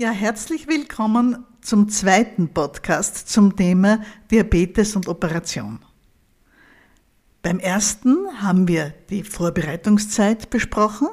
Ja, 0.00 0.12
herzlich 0.12 0.66
willkommen 0.66 1.44
zum 1.60 1.90
zweiten 1.90 2.54
Podcast 2.54 3.28
zum 3.28 3.54
Thema 3.54 4.00
Diabetes 4.30 4.96
und 4.96 5.08
Operation. 5.08 5.80
Beim 7.42 7.58
ersten 7.58 8.16
haben 8.40 8.66
wir 8.66 8.94
die 9.10 9.22
Vorbereitungszeit 9.22 10.48
besprochen 10.48 11.08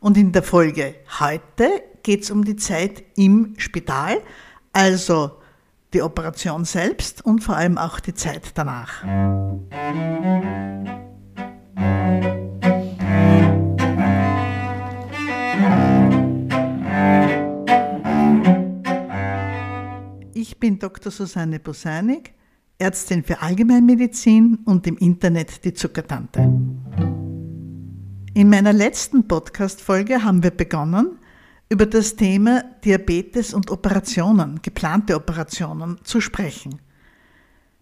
und 0.00 0.16
in 0.16 0.32
der 0.32 0.42
Folge 0.42 0.96
heute 1.20 1.84
geht 2.02 2.24
es 2.24 2.32
um 2.32 2.44
die 2.44 2.56
Zeit 2.56 3.04
im 3.14 3.54
Spital, 3.56 4.20
also 4.72 5.38
die 5.92 6.02
Operation 6.02 6.64
selbst 6.64 7.24
und 7.24 7.44
vor 7.44 7.54
allem 7.54 7.78
auch 7.78 8.00
die 8.00 8.14
Zeit 8.14 8.50
danach. 8.56 9.04
Ich 20.46 20.58
bin 20.58 20.78
Dr. 20.78 21.10
Susanne 21.10 21.58
Bosanik, 21.58 22.34
Ärztin 22.76 23.24
für 23.24 23.40
Allgemeinmedizin 23.40 24.58
und 24.66 24.86
im 24.86 24.98
Internet 24.98 25.64
die 25.64 25.72
Zuckertante. 25.72 26.40
In 28.34 28.50
meiner 28.50 28.74
letzten 28.74 29.26
Podcast-Folge 29.26 30.22
haben 30.22 30.42
wir 30.42 30.50
begonnen, 30.50 31.18
über 31.70 31.86
das 31.86 32.16
Thema 32.16 32.62
Diabetes 32.84 33.54
und 33.54 33.70
Operationen, 33.70 34.60
geplante 34.60 35.16
Operationen 35.16 36.04
zu 36.04 36.20
sprechen. 36.20 36.78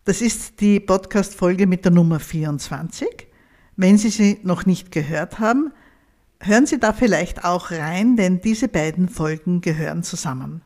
Das 0.04 0.22
ist 0.22 0.60
die 0.60 0.78
Podcast-Folge 0.78 1.66
mit 1.66 1.84
der 1.84 1.90
Nummer 1.90 2.20
24. 2.20 3.26
Wenn 3.74 3.98
Sie 3.98 4.10
sie 4.10 4.38
noch 4.44 4.66
nicht 4.66 4.92
gehört 4.92 5.40
haben, 5.40 5.72
hören 6.38 6.66
Sie 6.66 6.78
da 6.78 6.92
vielleicht 6.92 7.44
auch 7.44 7.72
rein, 7.72 8.14
denn 8.14 8.40
diese 8.40 8.68
beiden 8.68 9.08
Folgen 9.08 9.62
gehören 9.62 10.04
zusammen. 10.04 10.62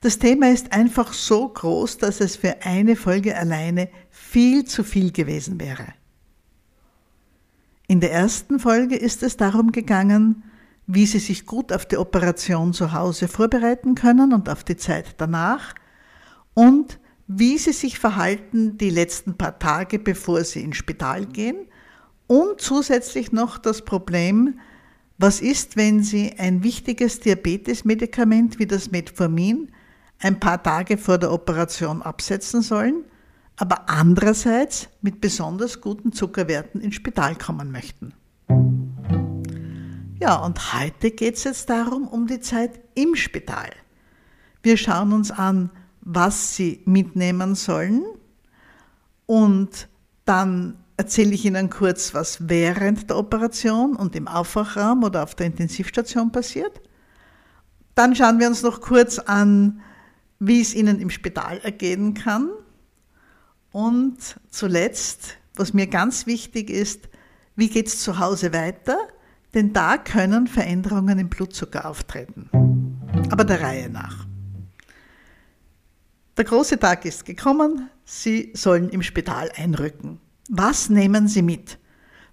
Das 0.00 0.18
Thema 0.18 0.50
ist 0.50 0.72
einfach 0.72 1.12
so 1.12 1.48
groß, 1.48 1.98
dass 1.98 2.20
es 2.20 2.36
für 2.36 2.62
eine 2.62 2.96
Folge 2.96 3.36
alleine 3.36 3.88
viel 4.10 4.64
zu 4.64 4.84
viel 4.84 5.12
gewesen 5.12 5.60
wäre. 5.60 5.86
In 7.86 8.00
der 8.00 8.12
ersten 8.12 8.60
Folge 8.60 8.96
ist 8.96 9.22
es 9.22 9.36
darum 9.36 9.72
gegangen, 9.72 10.44
wie 10.86 11.06
Sie 11.06 11.18
sich 11.18 11.46
gut 11.46 11.72
auf 11.72 11.86
die 11.86 11.96
Operation 11.96 12.72
zu 12.72 12.92
Hause 12.92 13.28
vorbereiten 13.28 13.94
können 13.94 14.32
und 14.32 14.48
auf 14.48 14.64
die 14.64 14.76
Zeit 14.76 15.14
danach 15.18 15.74
und 16.54 16.98
wie 17.26 17.58
Sie 17.58 17.72
sich 17.72 17.98
verhalten 17.98 18.78
die 18.78 18.90
letzten 18.90 19.36
paar 19.36 19.58
Tage, 19.58 19.98
bevor 19.98 20.44
Sie 20.44 20.62
ins 20.62 20.76
Spital 20.76 21.26
gehen 21.26 21.66
und 22.26 22.60
zusätzlich 22.60 23.32
noch 23.32 23.58
das 23.58 23.84
Problem, 23.84 24.60
was 25.18 25.40
ist, 25.40 25.76
wenn 25.76 26.02
Sie 26.02 26.34
ein 26.38 26.62
wichtiges 26.62 27.20
Diabetesmedikament 27.20 28.58
wie 28.60 28.66
das 28.66 28.90
Metformin 28.92 29.72
ein 30.20 30.40
paar 30.40 30.62
Tage 30.62 30.96
vor 30.96 31.18
der 31.18 31.32
Operation 31.32 32.02
absetzen 32.02 32.62
sollen, 32.62 33.04
aber 33.56 33.88
andererseits 33.88 34.88
mit 35.02 35.20
besonders 35.20 35.80
guten 35.80 36.12
Zuckerwerten 36.12 36.80
ins 36.80 36.94
Spital 36.94 37.34
kommen 37.34 37.72
möchten. 37.72 38.14
Ja, 40.20 40.36
und 40.36 40.74
heute 40.74 41.10
geht 41.10 41.36
es 41.36 41.44
jetzt 41.44 41.68
darum, 41.68 42.06
um 42.06 42.26
die 42.26 42.40
Zeit 42.40 42.80
im 42.94 43.14
Spital. 43.14 43.70
Wir 44.62 44.76
schauen 44.76 45.12
uns 45.12 45.30
an, 45.30 45.70
was 46.00 46.56
Sie 46.56 46.82
mitnehmen 46.84 47.54
sollen 47.54 48.04
und 49.26 49.88
dann 50.24 50.78
erzähle 50.98 51.32
ich 51.32 51.44
Ihnen 51.44 51.70
kurz, 51.70 52.12
was 52.12 52.48
während 52.48 53.08
der 53.08 53.16
Operation 53.16 53.96
und 53.96 54.14
im 54.16 54.28
Aufwachraum 54.28 55.04
oder 55.04 55.22
auf 55.22 55.34
der 55.34 55.46
Intensivstation 55.46 56.32
passiert. 56.32 56.82
Dann 57.94 58.14
schauen 58.14 58.38
wir 58.40 58.48
uns 58.48 58.62
noch 58.62 58.80
kurz 58.80 59.18
an, 59.18 59.80
wie 60.40 60.60
es 60.60 60.74
Ihnen 60.74 61.00
im 61.00 61.08
Spital 61.08 61.58
ergehen 61.58 62.14
kann. 62.14 62.50
Und 63.70 64.18
zuletzt, 64.50 65.36
was 65.54 65.72
mir 65.72 65.86
ganz 65.86 66.26
wichtig 66.26 66.68
ist, 66.68 67.08
wie 67.54 67.68
geht 67.68 67.86
es 67.86 68.00
zu 68.02 68.18
Hause 68.18 68.52
weiter? 68.52 68.98
Denn 69.54 69.72
da 69.72 69.98
können 69.98 70.48
Veränderungen 70.48 71.18
im 71.20 71.28
Blutzucker 71.28 71.88
auftreten. 71.88 72.50
Aber 73.30 73.44
der 73.44 73.60
Reihe 73.60 73.88
nach. 73.88 74.26
Der 76.36 76.44
große 76.44 76.78
Tag 76.78 77.04
ist 77.04 77.24
gekommen, 77.24 77.88
Sie 78.04 78.50
sollen 78.54 78.88
im 78.90 79.02
Spital 79.02 79.50
einrücken. 79.54 80.20
Was 80.48 80.88
nehmen 80.88 81.28
Sie 81.28 81.42
mit? 81.42 81.78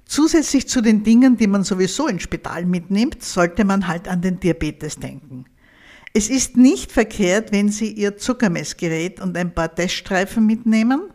Zusätzlich 0.05 0.69
zu 0.69 0.79
den 0.79 1.03
Dingen, 1.03 1.35
die 1.35 1.47
man 1.47 1.65
sowieso 1.65 2.07
ins 2.07 2.23
Spital 2.23 2.65
mitnimmt, 2.65 3.21
sollte 3.21 3.65
man 3.65 3.87
halt 3.87 4.07
an 4.07 4.21
den 4.21 4.39
Diabetes 4.39 4.97
denken. 4.97 5.45
Es 6.13 6.29
ist 6.29 6.55
nicht 6.55 6.93
verkehrt, 6.93 7.51
wenn 7.51 7.69
Sie 7.69 7.91
Ihr 7.91 8.15
Zuckermessgerät 8.15 9.19
und 9.19 9.35
ein 9.35 9.53
paar 9.53 9.75
Teststreifen 9.75 10.45
mitnehmen. 10.45 11.09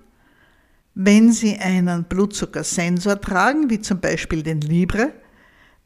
Wenn 0.95 1.33
Sie 1.33 1.57
einen 1.57 2.05
Blutzuckersensor 2.05 3.19
tragen, 3.19 3.71
wie 3.71 3.81
zum 3.81 4.01
Beispiel 4.01 4.43
den 4.43 4.61
Libre, 4.61 5.15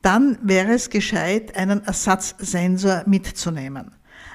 dann 0.03 0.37
wäre 0.43 0.73
es 0.73 0.91
gescheit, 0.91 1.57
einen 1.57 1.85
Ersatzsensor 1.85 3.05
mitzunehmen. 3.07 3.93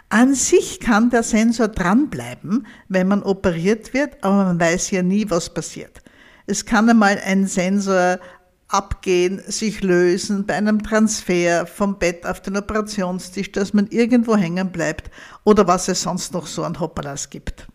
An 0.07 0.33
sich 0.33 0.79
kann 0.79 1.09
der 1.09 1.23
Sensor 1.23 1.67
dranbleiben, 1.67 2.65
wenn 2.87 3.09
man 3.09 3.21
operiert 3.21 3.93
wird, 3.93 4.23
aber 4.23 4.45
man 4.45 4.59
weiß 4.59 4.91
ja 4.91 5.03
nie, 5.03 5.29
was 5.29 5.53
passiert. 5.53 6.01
Es 6.49 6.65
kann 6.65 6.89
einmal 6.89 7.19
ein 7.23 7.45
Sensor 7.45 8.19
abgehen, 8.69 9.39
sich 9.45 9.83
lösen 9.83 10.47
bei 10.47 10.55
einem 10.55 10.81
Transfer 10.81 11.67
vom 11.67 11.99
Bett 11.99 12.25
auf 12.25 12.41
den 12.41 12.57
Operationstisch, 12.57 13.51
dass 13.51 13.75
man 13.75 13.85
irgendwo 13.91 14.35
hängen 14.35 14.71
bleibt 14.71 15.11
oder 15.43 15.67
was 15.67 15.87
es 15.89 16.01
sonst 16.01 16.33
noch 16.33 16.47
so 16.47 16.63
an 16.63 16.79
Hoppalas 16.79 17.29
gibt. 17.29 17.67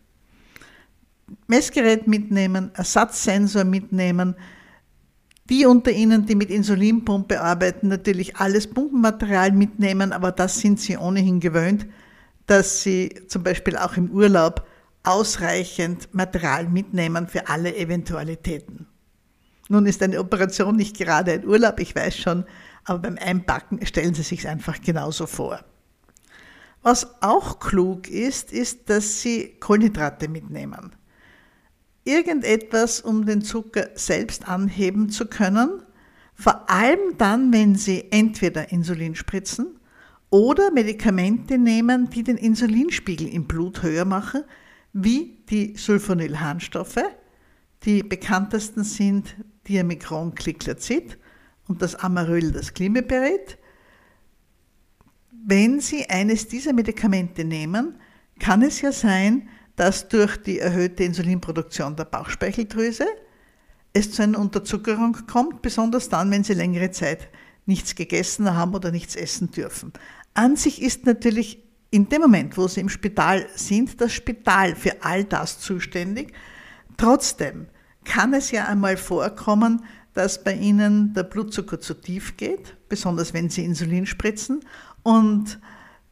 Messgerät 1.47 2.05
mitnehmen, 2.05 2.71
Ersatzsensor 2.73 3.63
mitnehmen, 3.63 4.35
die 5.49 5.65
unter 5.65 5.91
Ihnen, 5.91 6.25
die 6.25 6.35
mit 6.35 6.49
Insulinpumpe 6.49 7.39
arbeiten, 7.39 7.87
natürlich 7.87 8.35
alles 8.35 8.67
Pumpenmaterial 8.67 9.53
mitnehmen, 9.53 10.11
aber 10.11 10.33
das 10.33 10.59
sind 10.59 10.81
Sie 10.81 10.97
ohnehin 10.97 11.39
gewöhnt, 11.39 11.85
dass 12.45 12.83
Sie 12.83 13.21
zum 13.29 13.41
Beispiel 13.41 13.77
auch 13.77 13.95
im 13.95 14.11
Urlaub 14.11 14.67
ausreichend 15.07 16.13
Material 16.13 16.67
mitnehmen 16.67 17.27
für 17.27 17.47
alle 17.47 17.75
Eventualitäten. 17.75 18.87
Nun 19.67 19.85
ist 19.85 20.03
eine 20.03 20.19
Operation 20.19 20.75
nicht 20.75 20.97
gerade 20.97 21.33
ein 21.33 21.45
Urlaub, 21.45 21.79
ich 21.79 21.95
weiß 21.95 22.17
schon, 22.17 22.45
aber 22.83 22.99
beim 22.99 23.17
Einpacken 23.17 23.85
stellen 23.85 24.13
Sie 24.13 24.23
sich 24.23 24.47
einfach 24.47 24.81
genauso 24.81 25.25
vor. 25.25 25.63
Was 26.83 27.21
auch 27.21 27.59
klug 27.59 28.07
ist, 28.07 28.51
ist, 28.51 28.89
dass 28.89 29.21
Sie 29.21 29.55
Kohlenhydrate 29.59 30.27
mitnehmen 30.27 30.95
irgendetwas, 32.05 33.01
um 33.01 33.25
den 33.25 33.41
Zucker 33.41 33.89
selbst 33.95 34.47
anheben 34.47 35.09
zu 35.09 35.25
können, 35.25 35.81
vor 36.35 36.69
allem 36.69 37.17
dann, 37.17 37.51
wenn 37.51 37.75
Sie 37.75 38.05
entweder 38.11 38.71
Insulin 38.71 39.15
spritzen 39.15 39.79
oder 40.29 40.71
Medikamente 40.71 41.57
nehmen, 41.57 42.09
die 42.09 42.23
den 42.23 42.37
Insulinspiegel 42.37 43.27
im 43.27 43.45
Blut 43.45 43.83
höher 43.83 44.05
machen, 44.05 44.43
wie 44.95 45.43
die 45.49 45.75
Sulfonylharnstoffe. 45.75 47.03
Die 47.83 48.01
bekanntesten 48.01 48.85
sind 48.85 49.35
Diamikron 49.67 50.33
Cliclazid 50.33 51.17
und 51.67 51.81
das 51.81 51.95
Amaryl, 51.95 52.51
das 52.53 52.73
Klimeperit. 52.73 53.57
Wenn 55.31 55.81
Sie 55.81 56.09
eines 56.09 56.47
dieser 56.47 56.71
Medikamente 56.71 57.43
nehmen, 57.43 57.99
kann 58.39 58.61
es 58.61 58.79
ja 58.81 58.93
sein, 58.93 59.49
dass 59.75 60.07
durch 60.07 60.37
die 60.37 60.59
erhöhte 60.59 61.03
Insulinproduktion 61.03 61.97
der 61.97 62.05
Bauchspeicheldrüse 62.05 63.05
es 63.91 64.11
zu 64.11 64.23
einer 64.23 64.39
Unterzuckerung 64.39 65.17
kommt, 65.27 65.61
besonders 65.61 66.07
dann, 66.07 66.31
wenn 66.31 66.43
sie 66.45 66.53
längere 66.53 66.91
Zeit 66.91 67.29
nichts 67.65 67.95
gegessen 67.95 68.53
haben 68.55 68.73
oder 68.73 68.91
nichts 68.91 69.15
essen 69.15 69.51
dürfen. 69.51 69.91
An 70.33 70.55
sich 70.55 70.81
ist 70.81 71.05
natürlich 71.05 71.64
in 71.95 72.09
dem 72.09 72.23
Moment, 72.23 72.57
wo 72.57 72.67
sie 72.67 72.81
im 72.81 72.89
Spital 72.89 73.47
sind, 73.55 74.01
das 74.01 74.11
Spital 74.11 74.75
für 74.75 75.01
all 75.01 75.23
das 75.23 75.59
zuständig. 75.59 76.33
Trotzdem 76.97 77.67
kann 78.03 78.33
es 78.33 78.51
ja 78.51 78.65
einmal 78.65 78.97
vorkommen, 78.97 79.85
dass 80.13 80.43
bei 80.43 80.53
ihnen 80.53 81.13
der 81.13 81.23
Blutzucker 81.23 81.79
zu 81.79 81.93
tief 81.93 82.35
geht, 82.35 82.75
besonders 82.89 83.33
wenn 83.33 83.49
sie 83.49 83.63
Insulin 83.63 84.05
spritzen, 84.05 84.59
und 85.03 85.57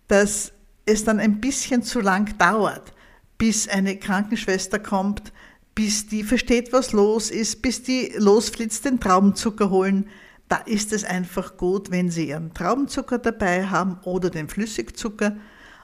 dass 0.07 0.53
es 0.85 1.03
dann 1.03 1.19
ein 1.19 1.41
bisschen 1.41 1.83
zu 1.83 1.99
lang 1.99 2.37
dauert, 2.37 2.93
bis 3.37 3.67
eine 3.67 3.97
Krankenschwester 3.97 4.79
kommt, 4.79 5.33
bis 5.75 6.07
die 6.07 6.23
versteht, 6.23 6.71
was 6.71 6.93
los 6.93 7.29
ist, 7.29 7.61
bis 7.61 7.83
die 7.83 8.13
losflitzt, 8.15 8.85
den 8.85 9.01
Traubenzucker 9.01 9.69
holen. 9.69 10.07
Da 10.47 10.57
ist 10.57 10.93
es 10.93 11.03
einfach 11.03 11.57
gut, 11.57 11.91
wenn 11.91 12.09
Sie 12.09 12.29
Ihren 12.29 12.53
Traubenzucker 12.53 13.17
dabei 13.17 13.65
haben 13.65 13.99
oder 14.03 14.29
den 14.29 14.47
Flüssigzucker 14.47 15.35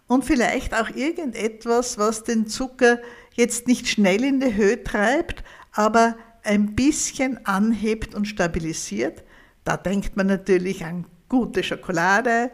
und 0.09 0.25
vielleicht 0.25 0.73
auch 0.73 0.89
irgendetwas, 0.89 1.97
was 1.97 2.23
den 2.23 2.47
Zucker 2.47 2.97
jetzt 3.35 3.67
nicht 3.67 3.88
schnell 3.88 4.23
in 4.23 4.41
die 4.41 4.56
Höhe 4.56 4.83
treibt, 4.83 5.44
aber 5.71 6.17
ein 6.44 6.75
bisschen 6.75 7.45
anhebt 7.45 8.15
und 8.15 8.25
stabilisiert. 8.25 9.23
Da 9.63 9.77
denkt 9.77 10.17
man 10.17 10.25
natürlich 10.25 10.83
an 10.83 11.06
gute 11.29 11.61
Schokolade 11.61 12.50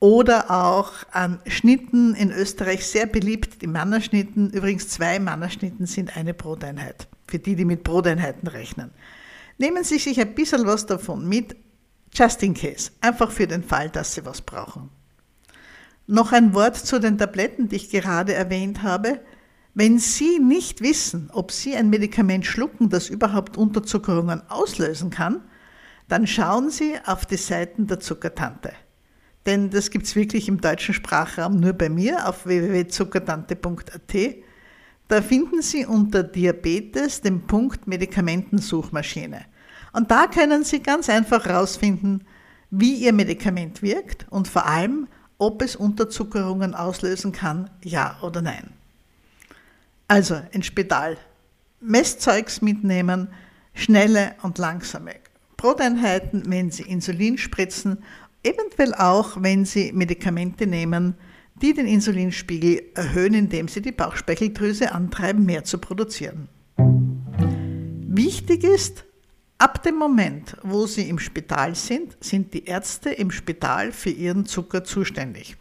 oder 0.00 0.50
auch 0.50 0.92
an 1.12 1.40
Schnitten 1.46 2.14
in 2.16 2.32
Österreich 2.32 2.84
sehr 2.84 3.06
beliebt, 3.06 3.62
die 3.62 3.68
Mannerschnitten. 3.68 4.50
Übrigens 4.50 4.88
zwei 4.88 5.20
Mannerschnitten 5.20 5.86
sind 5.86 6.16
eine 6.16 6.34
Broteinheit, 6.34 7.06
für 7.28 7.38
die, 7.38 7.54
die 7.54 7.64
mit 7.64 7.84
Broteinheiten 7.84 8.48
rechnen. 8.48 8.90
Nehmen 9.58 9.84
Sie 9.84 9.98
sich 9.98 10.20
ein 10.20 10.34
bisschen 10.34 10.66
was 10.66 10.86
davon 10.86 11.28
mit, 11.28 11.54
just 12.12 12.42
in 12.42 12.52
case, 12.52 12.90
einfach 13.00 13.30
für 13.30 13.46
den 13.46 13.62
Fall, 13.62 13.90
dass 13.90 14.14
Sie 14.14 14.24
was 14.26 14.42
brauchen. 14.42 14.90
Noch 16.06 16.32
ein 16.32 16.54
Wort 16.54 16.76
zu 16.76 16.98
den 16.98 17.18
Tabletten, 17.18 17.68
die 17.68 17.76
ich 17.76 17.90
gerade 17.90 18.34
erwähnt 18.34 18.82
habe. 18.82 19.20
Wenn 19.74 19.98
Sie 19.98 20.38
nicht 20.38 20.80
wissen, 20.80 21.30
ob 21.32 21.52
Sie 21.52 21.74
ein 21.76 21.90
Medikament 21.90 22.46
schlucken, 22.46 22.88
das 22.88 23.10
überhaupt 23.10 23.56
Unterzuckerungen 23.56 24.42
auslösen 24.48 25.10
kann, 25.10 25.42
dann 26.08 26.26
schauen 26.26 26.70
Sie 26.70 26.94
auf 27.04 27.26
die 27.26 27.36
Seiten 27.36 27.86
der 27.86 28.00
Zuckertante 28.00 28.72
denn 29.46 29.70
das 29.70 29.90
gibt 29.90 30.06
es 30.06 30.16
wirklich 30.16 30.48
im 30.48 30.60
deutschen 30.60 30.92
Sprachraum 30.92 31.58
nur 31.58 31.72
bei 31.72 31.88
mir 31.88 32.28
auf 32.28 32.46
www.zuckertante.at. 32.46 34.34
Da 35.08 35.22
finden 35.22 35.62
Sie 35.62 35.86
unter 35.86 36.24
Diabetes 36.24 37.20
den 37.20 37.46
Punkt 37.46 37.86
Medikamentensuchmaschine. 37.86 39.44
Und 39.92 40.10
da 40.10 40.26
können 40.26 40.64
Sie 40.64 40.80
ganz 40.80 41.08
einfach 41.08 41.46
herausfinden, 41.46 42.24
wie 42.70 42.94
Ihr 42.94 43.12
Medikament 43.12 43.82
wirkt 43.82 44.26
und 44.30 44.48
vor 44.48 44.66
allem, 44.66 45.06
ob 45.38 45.62
es 45.62 45.76
Unterzuckerungen 45.76 46.74
auslösen 46.74 47.32
kann, 47.32 47.70
ja 47.82 48.18
oder 48.22 48.42
nein. 48.42 48.70
Also 50.08 50.40
ins 50.52 50.66
Spital. 50.66 51.16
Messzeugs 51.80 52.62
mitnehmen, 52.62 53.28
schnelle 53.74 54.34
und 54.42 54.58
langsame 54.58 55.16
Broteinheiten, 55.56 56.42
wenn 56.46 56.70
Sie 56.70 56.82
Insulin 56.82 57.38
spritzen 57.38 57.98
Eventuell 58.42 58.94
auch, 58.94 59.42
wenn 59.42 59.64
Sie 59.64 59.90
Medikamente 59.92 60.68
nehmen, 60.68 61.16
die 61.60 61.74
den 61.74 61.86
Insulinspiegel 61.86 62.82
erhöhen, 62.94 63.34
indem 63.34 63.66
sie 63.66 63.80
die 63.80 63.92
Bauchspeicheldrüse 63.92 64.92
antreiben, 64.92 65.44
mehr 65.44 65.64
zu 65.64 65.78
produzieren. 65.78 66.48
Wichtig 66.76 68.62
ist, 68.62 69.04
ab 69.58 69.82
dem 69.82 69.96
Moment, 69.96 70.56
wo 70.62 70.86
Sie 70.86 71.08
im 71.08 71.18
Spital 71.18 71.74
sind, 71.74 72.16
sind 72.20 72.52
die 72.54 72.64
Ärzte 72.64 73.10
im 73.10 73.30
Spital 73.30 73.92
für 73.92 74.10
Ihren 74.10 74.46
Zucker 74.46 74.84
zuständig. 74.84 75.56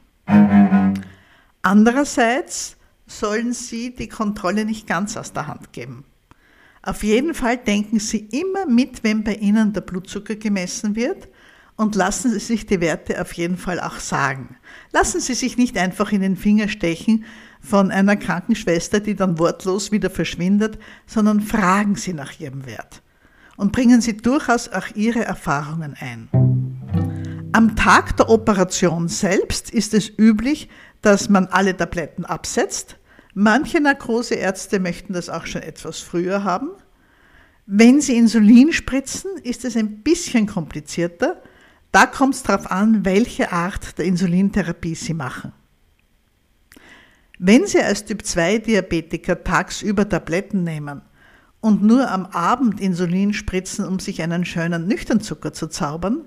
Andererseits 1.61 2.77
sollen 3.07 3.53
Sie 3.53 3.95
die 3.95 4.09
Kontrolle 4.09 4.65
nicht 4.65 4.87
ganz 4.87 5.15
aus 5.17 5.33
der 5.33 5.47
Hand 5.47 5.73
geben. 5.73 6.05
Auf 6.81 7.03
jeden 7.03 7.33
Fall 7.33 7.57
denken 7.57 7.99
Sie 7.99 8.27
immer 8.31 8.67
mit, 8.67 9.03
wenn 9.03 9.23
bei 9.23 9.35
Ihnen 9.35 9.73
der 9.73 9.81
Blutzucker 9.81 10.35
gemessen 10.35 10.95
wird 10.95 11.27
und 11.75 11.95
lassen 11.95 12.31
Sie 12.31 12.39
sich 12.39 12.65
die 12.65 12.81
Werte 12.81 13.19
auf 13.19 13.33
jeden 13.33 13.57
Fall 13.57 13.79
auch 13.79 13.99
sagen. 13.99 14.57
Lassen 14.91 15.19
Sie 15.19 15.33
sich 15.33 15.57
nicht 15.57 15.77
einfach 15.77 16.11
in 16.11 16.21
den 16.21 16.37
Finger 16.37 16.67
stechen 16.67 17.25
von 17.59 17.89
einer 17.89 18.15
Krankenschwester, 18.15 18.99
die 18.99 19.15
dann 19.15 19.39
wortlos 19.39 19.91
wieder 19.91 20.11
verschwindet, 20.11 20.77
sondern 21.07 21.41
fragen 21.41 21.95
Sie 21.95 22.13
nach 22.13 22.39
Ihrem 22.39 22.65
Wert 22.65 23.01
und 23.57 23.71
bringen 23.71 24.01
Sie 24.01 24.17
durchaus 24.17 24.69
auch 24.69 24.87
Ihre 24.95 25.23
Erfahrungen 25.25 25.95
ein. 25.99 26.29
Am 27.53 27.75
Tag 27.75 28.17
der 28.17 28.29
Operation 28.29 29.07
selbst 29.07 29.69
ist 29.69 29.93
es 29.93 30.11
üblich, 30.17 30.69
dass 31.01 31.29
man 31.29 31.47
alle 31.47 31.75
Tabletten 31.75 32.25
absetzt. 32.25 32.97
Manche 33.33 33.79
Narkoseärzte 33.79 34.79
möchten 34.79 35.13
das 35.13 35.29
auch 35.29 35.45
schon 35.45 35.61
etwas 35.61 35.99
früher 35.99 36.43
haben. 36.43 36.71
Wenn 37.65 38.01
Sie 38.01 38.17
Insulin 38.17 38.73
spritzen, 38.73 39.31
ist 39.43 39.65
es 39.65 39.75
ein 39.75 40.03
bisschen 40.03 40.47
komplizierter, 40.47 41.41
da 41.91 42.05
kommt 42.05 42.35
es 42.35 42.43
darauf 42.43 42.69
an, 42.69 43.05
welche 43.05 43.53
Art 43.53 43.97
der 43.97 44.05
Insulintherapie 44.05 44.95
Sie 44.95 45.13
machen. 45.13 45.53
Wenn 47.39 47.65
Sie 47.67 47.81
als 47.81 48.03
Typ-2-Diabetiker 48.05 49.43
tagsüber 49.43 50.07
Tabletten 50.07 50.63
nehmen 50.63 51.01
und 51.65 51.81
nur 51.81 52.11
am 52.11 52.27
Abend 52.27 52.79
Insulin 52.79 53.33
spritzen, 53.33 53.87
um 53.87 53.97
sich 53.97 54.21
einen 54.21 54.45
schönen 54.45 54.85
Nüchternzucker 54.85 55.51
zu 55.51 55.65
zaubern, 55.65 56.25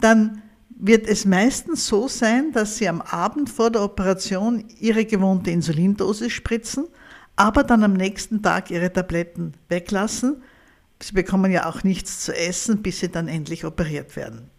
dann 0.00 0.42
wird 0.68 1.06
es 1.06 1.24
meistens 1.24 1.86
so 1.86 2.08
sein, 2.08 2.50
dass 2.50 2.76
Sie 2.76 2.88
am 2.88 3.00
Abend 3.00 3.48
vor 3.48 3.70
der 3.70 3.82
Operation 3.82 4.64
Ihre 4.80 5.04
gewohnte 5.04 5.52
Insulindosis 5.52 6.32
spritzen, 6.32 6.88
aber 7.36 7.62
dann 7.62 7.84
am 7.84 7.92
nächsten 7.92 8.42
Tag 8.42 8.72
Ihre 8.72 8.92
Tabletten 8.92 9.52
weglassen. 9.68 10.42
Sie 11.00 11.12
bekommen 11.12 11.52
ja 11.52 11.66
auch 11.66 11.84
nichts 11.84 12.24
zu 12.24 12.36
essen, 12.36 12.82
bis 12.82 12.98
Sie 12.98 13.08
dann 13.08 13.28
endlich 13.28 13.64
operiert 13.64 14.16
werden. 14.16 14.50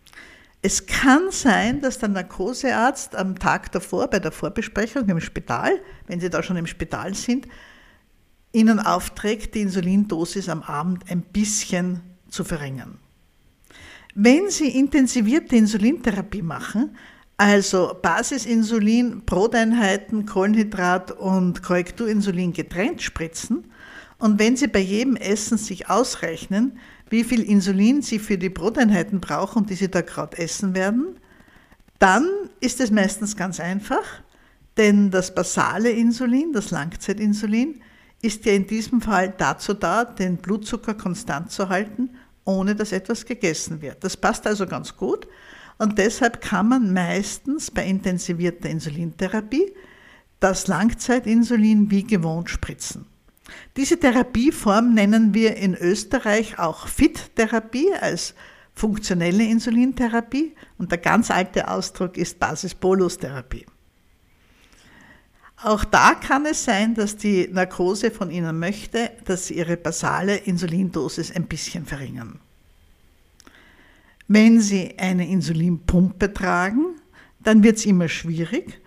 Es 0.62 0.86
kann 0.86 1.24
sein, 1.32 1.82
dass 1.82 2.00
der 2.00 2.08
Narkosearzt 2.08 3.18
am 3.18 3.38
Tag 3.38 3.74
davor 3.74 4.08
bei 4.08 4.20
der 4.20 4.32
Vorbesprechung 4.32 5.10
im 5.10 5.20
Spital, 5.20 5.74
wenn 6.08 6.22
Sie 6.22 6.30
da 6.30 6.42
schon 6.42 6.56
im 6.56 6.68
Spital 6.68 7.14
sind, 7.16 7.50
Ihnen 8.56 8.80
aufträgt, 8.80 9.54
die 9.54 9.62
Insulindosis 9.62 10.50
am 10.50 10.64
Abend 10.64 11.12
ein 11.12 11.22
bisschen 11.22 12.02
zu 12.30 12.44
verringern. 12.44 12.98
Wenn 14.16 14.50
Sie 14.50 14.70
intensivierte 14.70 15.58
Insulintherapie 15.58 16.42
machen, 16.42 16.96
also 17.38 17.98
Basisinsulin, 18.02 19.24
Broteinheiten, 19.26 20.26
Kohlenhydrat 20.26 21.12
und 21.12 21.62
Korrekturinsulin 21.62 22.54
getrennt 22.54 23.02
spritzen, 23.02 23.66
und 24.18 24.40
wenn 24.40 24.56
Sie 24.56 24.68
bei 24.68 24.80
jedem 24.80 25.18
Essen 25.18 25.58
sich 25.58 25.90
ausrechnen, 25.90 26.80
wie 27.10 27.26
viel 27.26 27.44
Insulin 27.44 28.02
Sie 28.02 28.20
für 28.20 28.38
die 28.38 28.50
Broteinheiten 28.50 29.20
brauchen, 29.20 29.66
die 29.66 29.76
Sie 29.76 29.92
da 29.92 30.02
gerade 30.02 30.38
essen 30.38 30.74
werden, 30.74 31.20
dann 32.00 32.26
ist 32.62 32.80
es 32.80 32.92
meistens 32.92 33.36
ganz 33.36 33.60
einfach, 33.60 34.04
denn 34.78 35.12
das 35.12 35.36
basale 35.36 35.92
Insulin, 35.92 36.54
das 36.54 36.72
Langzeitinsulin, 36.72 37.82
ist 38.26 38.46
ja 38.46 38.54
in 38.54 38.66
diesem 38.66 39.02
Fall 39.02 39.34
dazu 39.38 39.74
da, 39.74 40.04
den 40.04 40.38
Blutzucker 40.38 40.96
konstant 40.96 41.52
zu 41.52 41.70
halten, 41.70 42.10
ohne 42.44 42.76
dass 42.76 42.92
etwas 42.92 43.26
gegessen 43.26 43.82
wird. 43.82 44.04
Das 44.04 44.18
passt 44.18 44.48
also 44.48 44.66
ganz 44.66 44.98
gut 44.98 45.28
und 45.78 45.98
deshalb 45.98 46.42
kann 46.42 46.70
man 46.70 46.94
meistens 46.94 47.70
bei 47.70 47.86
intensivierter 47.86 48.70
Insulintherapie 48.70 49.74
das 50.40 50.68
Langzeitinsulin 50.68 51.92
wie 51.92 52.04
gewohnt 52.04 52.50
spritzen. 52.50 53.06
Diese 53.78 54.00
Therapieform 54.00 54.94
nennen 54.94 55.34
wir 55.34 55.56
in 55.56 55.76
Österreich 55.76 56.58
auch 56.58 56.88
FIT-Therapie 56.88 57.94
als 58.00 58.34
funktionelle 58.74 59.44
Insulintherapie 59.44 60.56
und 60.78 60.92
der 60.92 60.98
ganz 60.98 61.32
alte 61.32 61.70
Ausdruck 61.70 62.18
ist 62.18 62.40
Basis-Bolus-Therapie. 62.40 63.66
Auch 65.66 65.84
da 65.84 66.14
kann 66.14 66.46
es 66.46 66.64
sein, 66.64 66.94
dass 66.94 67.18
die 67.18 67.48
Narkose 67.52 68.12
von 68.12 68.30
Ihnen 68.30 68.60
möchte, 68.60 69.10
dass 69.26 69.48
Sie 69.48 69.56
Ihre 69.56 69.78
basale 69.78 70.36
Insulindosis 70.36 71.36
ein 71.36 71.48
bisschen 71.48 71.88
verringern. 71.88 72.40
Wenn 74.28 74.62
Sie 74.62 74.94
eine 75.00 75.28
Insulinpumpe 75.28 76.32
tragen, 76.32 76.98
dann 77.40 77.64
wird 77.64 77.78
es 77.78 77.88
immer 77.88 78.10
schwierig, 78.10 78.80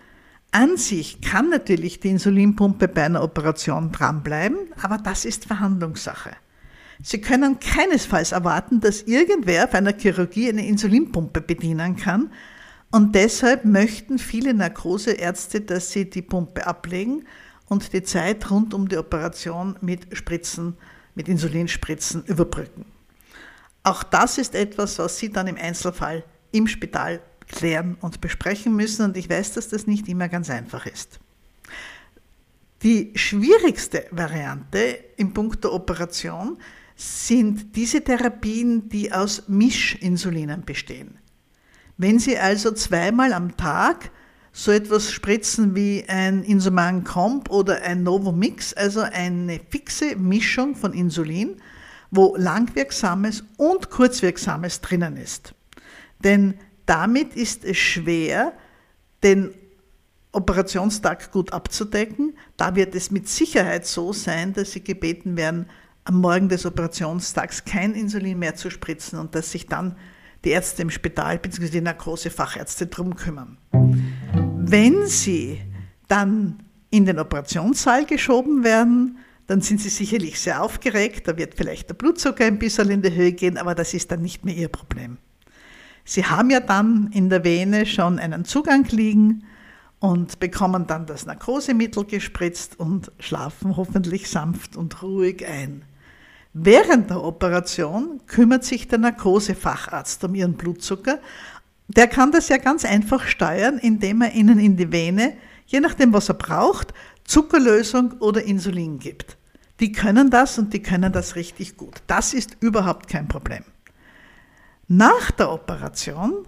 an 0.51 0.77
sich 0.77 1.19
kann 1.19 1.49
natürlich 1.49 1.99
die 1.99 2.11
Insulinpumpe 2.11 2.87
bei 2.87 3.03
einer 3.03 3.23
Operation 3.23 3.91
dranbleiben, 3.91 4.59
aber 4.81 4.99
das 4.99 5.25
ist 5.25 5.47
Verhandlungssache. 5.47 6.31
Sie 7.03 7.19
können 7.19 7.59
keinesfalls 7.59 8.31
erwarten, 8.31 8.79
dass 8.79 9.01
irgendwer 9.01 9.65
auf 9.65 9.73
einer 9.73 9.97
Chirurgie 9.97 10.47
eine 10.47 10.65
Insulinpumpe 10.65 11.41
bedienen 11.41 11.97
kann. 11.97 12.31
Und 12.91 13.13
deshalb 13.13 13.65
möchten 13.65 14.17
viele 14.17 14.53
Narkoseärzte, 14.53 15.61
dass 15.61 15.91
sie 15.91 16.09
die 16.09 16.23
Pumpe 16.23 16.65
ablegen 16.65 17.25
und 17.67 17.93
die 17.93 18.03
Zeit 18.03 18.49
rund 18.49 18.73
um 18.73 18.89
die 18.89 18.97
Operation 18.97 19.75
mit 19.81 20.17
Spritzen, 20.17 20.75
mit 21.13 21.27
Insulinspritzen 21.27 22.23
überbrücken. 22.25 22.85
Auch 23.83 24.03
das 24.03 24.37
ist 24.37 24.55
etwas, 24.55 24.99
was 24.99 25.17
Sie 25.17 25.31
dann 25.31 25.47
im 25.47 25.55
Einzelfall 25.55 26.23
im 26.51 26.67
Spital 26.67 27.21
klären 27.47 27.95
und 28.01 28.21
besprechen 28.21 28.75
müssen. 28.75 29.05
Und 29.05 29.17
ich 29.17 29.29
weiß, 29.29 29.53
dass 29.53 29.69
das 29.69 29.87
nicht 29.87 30.07
immer 30.07 30.27
ganz 30.27 30.49
einfach 30.49 30.85
ist. 30.85 31.19
Die 32.81 33.11
schwierigste 33.15 34.05
Variante 34.11 34.99
im 35.17 35.33
Punkt 35.33 35.63
der 35.63 35.73
Operation 35.73 36.57
sind 36.95 37.75
diese 37.75 38.03
Therapien, 38.03 38.89
die 38.89 39.11
aus 39.11 39.43
Mischinsulinen 39.47 40.63
bestehen. 40.65 41.17
Wenn 41.99 42.17
Sie 42.17 42.37
also 42.39 42.71
zweimal 42.71 43.33
am 43.33 43.57
Tag 43.57 44.09
so 44.53 44.71
etwas 44.71 45.11
spritzen 45.11 45.75
wie 45.75 46.05
ein 46.07 46.43
Insuman 46.43 47.03
Comp 47.03 47.49
oder 47.49 47.81
ein 47.81 48.03
Novomix, 48.03 48.73
also 48.73 49.01
eine 49.01 49.59
fixe 49.69 50.15
Mischung 50.15 50.77
von 50.77 50.93
Insulin, 50.93 51.57
wo 52.09 52.37
langwirksames 52.37 53.43
und 53.57 53.89
kurzwirksames 53.89 54.79
drinnen 54.79 55.17
ist. 55.17 55.53
Denn 56.23 56.53
damit 56.85 57.35
ist 57.35 57.65
es 57.65 57.75
schwer, 57.75 58.53
den 59.21 59.53
Operationstag 60.31 61.33
gut 61.33 61.51
abzudecken. 61.51 62.33
Da 62.55 62.77
wird 62.77 62.95
es 62.95 63.11
mit 63.11 63.27
Sicherheit 63.27 63.85
so 63.85 64.13
sein, 64.13 64.53
dass 64.53 64.71
Sie 64.71 64.81
gebeten 64.85 65.35
werden, 65.35 65.65
am 66.05 66.21
Morgen 66.21 66.47
des 66.47 66.65
Operationstags 66.65 67.65
kein 67.65 67.93
Insulin 67.93 68.39
mehr 68.39 68.55
zu 68.55 68.69
spritzen 68.69 69.19
und 69.19 69.35
dass 69.35 69.51
sich 69.51 69.67
dann 69.67 69.97
die 70.43 70.49
Ärzte 70.49 70.81
im 70.81 70.89
Spital 70.89 71.39
bzw. 71.39 71.69
die 71.69 71.81
Narkosefachärzte 71.81 72.87
drum 72.87 73.15
kümmern. 73.15 73.57
Wenn 73.71 75.07
Sie 75.07 75.61
dann 76.07 76.63
in 76.89 77.05
den 77.05 77.19
Operationssaal 77.19 78.05
geschoben 78.05 78.63
werden, 78.63 79.17
dann 79.47 79.61
sind 79.61 79.81
Sie 79.81 79.89
sicherlich 79.89 80.39
sehr 80.39 80.61
aufgeregt, 80.61 81.27
da 81.27 81.37
wird 81.37 81.55
vielleicht 81.55 81.89
der 81.89 81.95
Blutzucker 81.95 82.45
ein 82.45 82.59
bisschen 82.59 82.89
in 82.89 83.01
die 83.01 83.13
Höhe 83.13 83.31
gehen, 83.31 83.57
aber 83.57 83.73
das 83.73 83.93
ist 83.93 84.11
dann 84.11 84.21
nicht 84.21 84.45
mehr 84.45 84.55
Ihr 84.55 84.69
Problem. 84.69 85.17
Sie 86.05 86.25
haben 86.25 86.49
ja 86.49 86.59
dann 86.59 87.09
in 87.13 87.29
der 87.29 87.43
Vene 87.43 87.85
schon 87.85 88.19
einen 88.19 88.45
Zugang 88.45 88.85
liegen 88.89 89.43
und 89.99 90.39
bekommen 90.39 90.87
dann 90.87 91.05
das 91.05 91.25
Narkosemittel 91.25 92.05
gespritzt 92.05 92.79
und 92.79 93.11
schlafen 93.19 93.75
hoffentlich 93.75 94.29
sanft 94.29 94.75
und 94.75 95.01
ruhig 95.03 95.45
ein. 95.45 95.83
Während 96.53 97.09
der 97.09 97.23
Operation 97.23 98.21
kümmert 98.25 98.63
sich 98.63 98.87
der 98.87 98.99
Narkosefacharzt 98.99 100.23
um 100.23 100.33
Ihren 100.33 100.53
Blutzucker. 100.53 101.19
Der 101.87 102.07
kann 102.07 102.31
das 102.31 102.49
ja 102.49 102.57
ganz 102.57 102.85
einfach 102.85 103.27
steuern, 103.27 103.77
indem 103.77 104.21
er 104.21 104.33
Ihnen 104.33 104.59
in 104.59 104.75
die 104.75 104.91
Vene, 104.91 105.33
je 105.67 105.79
nachdem 105.79 106.11
was 106.13 106.29
er 106.29 106.35
braucht, 106.35 106.93
Zuckerlösung 107.23 108.13
oder 108.19 108.43
Insulin 108.43 108.97
gibt. 108.97 109.37
Die 109.79 109.91
können 109.91 110.29
das 110.29 110.57
und 110.57 110.73
die 110.73 110.81
können 110.81 111.13
das 111.13 111.35
richtig 111.35 111.77
gut. 111.77 112.01
Das 112.07 112.33
ist 112.33 112.57
überhaupt 112.59 113.07
kein 113.07 113.27
Problem. 113.27 113.63
Nach 114.87 115.29
der 115.31 115.51
Operation 115.51 116.47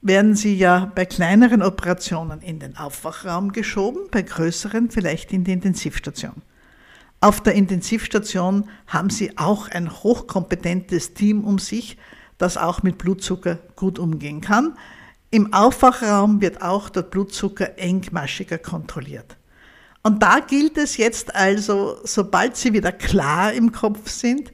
werden 0.00 0.36
sie 0.36 0.56
ja 0.56 0.90
bei 0.94 1.04
kleineren 1.04 1.62
Operationen 1.62 2.40
in 2.40 2.60
den 2.60 2.76
Aufwachraum 2.76 3.50
geschoben, 3.50 4.02
bei 4.10 4.22
größeren 4.22 4.90
vielleicht 4.90 5.32
in 5.32 5.42
die 5.42 5.52
Intensivstation. 5.52 6.42
Auf 7.26 7.40
der 7.40 7.54
Intensivstation 7.54 8.70
haben 8.86 9.10
sie 9.10 9.36
auch 9.36 9.68
ein 9.68 9.92
hochkompetentes 9.92 11.12
Team 11.12 11.42
um 11.42 11.58
sich, 11.58 11.98
das 12.38 12.56
auch 12.56 12.84
mit 12.84 12.98
Blutzucker 12.98 13.58
gut 13.74 13.98
umgehen 13.98 14.40
kann. 14.40 14.78
Im 15.32 15.52
Aufwachraum 15.52 16.40
wird 16.40 16.62
auch 16.62 16.88
der 16.88 17.02
Blutzucker 17.02 17.80
engmaschiger 17.80 18.58
kontrolliert. 18.58 19.38
Und 20.04 20.22
da 20.22 20.38
gilt 20.38 20.78
es 20.78 20.98
jetzt 20.98 21.34
also, 21.34 21.96
sobald 22.04 22.56
Sie 22.56 22.72
wieder 22.72 22.92
klar 22.92 23.52
im 23.52 23.72
Kopf 23.72 24.08
sind, 24.08 24.52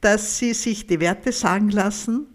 dass 0.00 0.38
Sie 0.38 0.54
sich 0.54 0.86
die 0.86 1.00
Werte 1.00 1.30
sagen 1.30 1.68
lassen, 1.68 2.28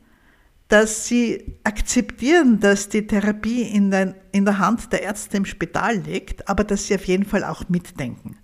dass 0.67 1.07
sie 1.07 1.57
akzeptieren, 1.63 2.59
dass 2.59 2.89
die 2.89 3.07
Therapie 3.07 3.63
in, 3.63 3.89
der 3.89 4.59
Hand 4.59 4.93
der 4.93 5.01
Ärzte 5.01 5.37
im 5.37 5.45
Spital 5.45 5.95
liegt, 5.95 6.47
aber 6.47 6.63
dass 6.63 6.85
sie 6.85 6.93
auf 6.93 7.05
jeden 7.05 7.25
Fall 7.25 7.43
auch 7.43 7.69
mitdenken. 7.69 8.37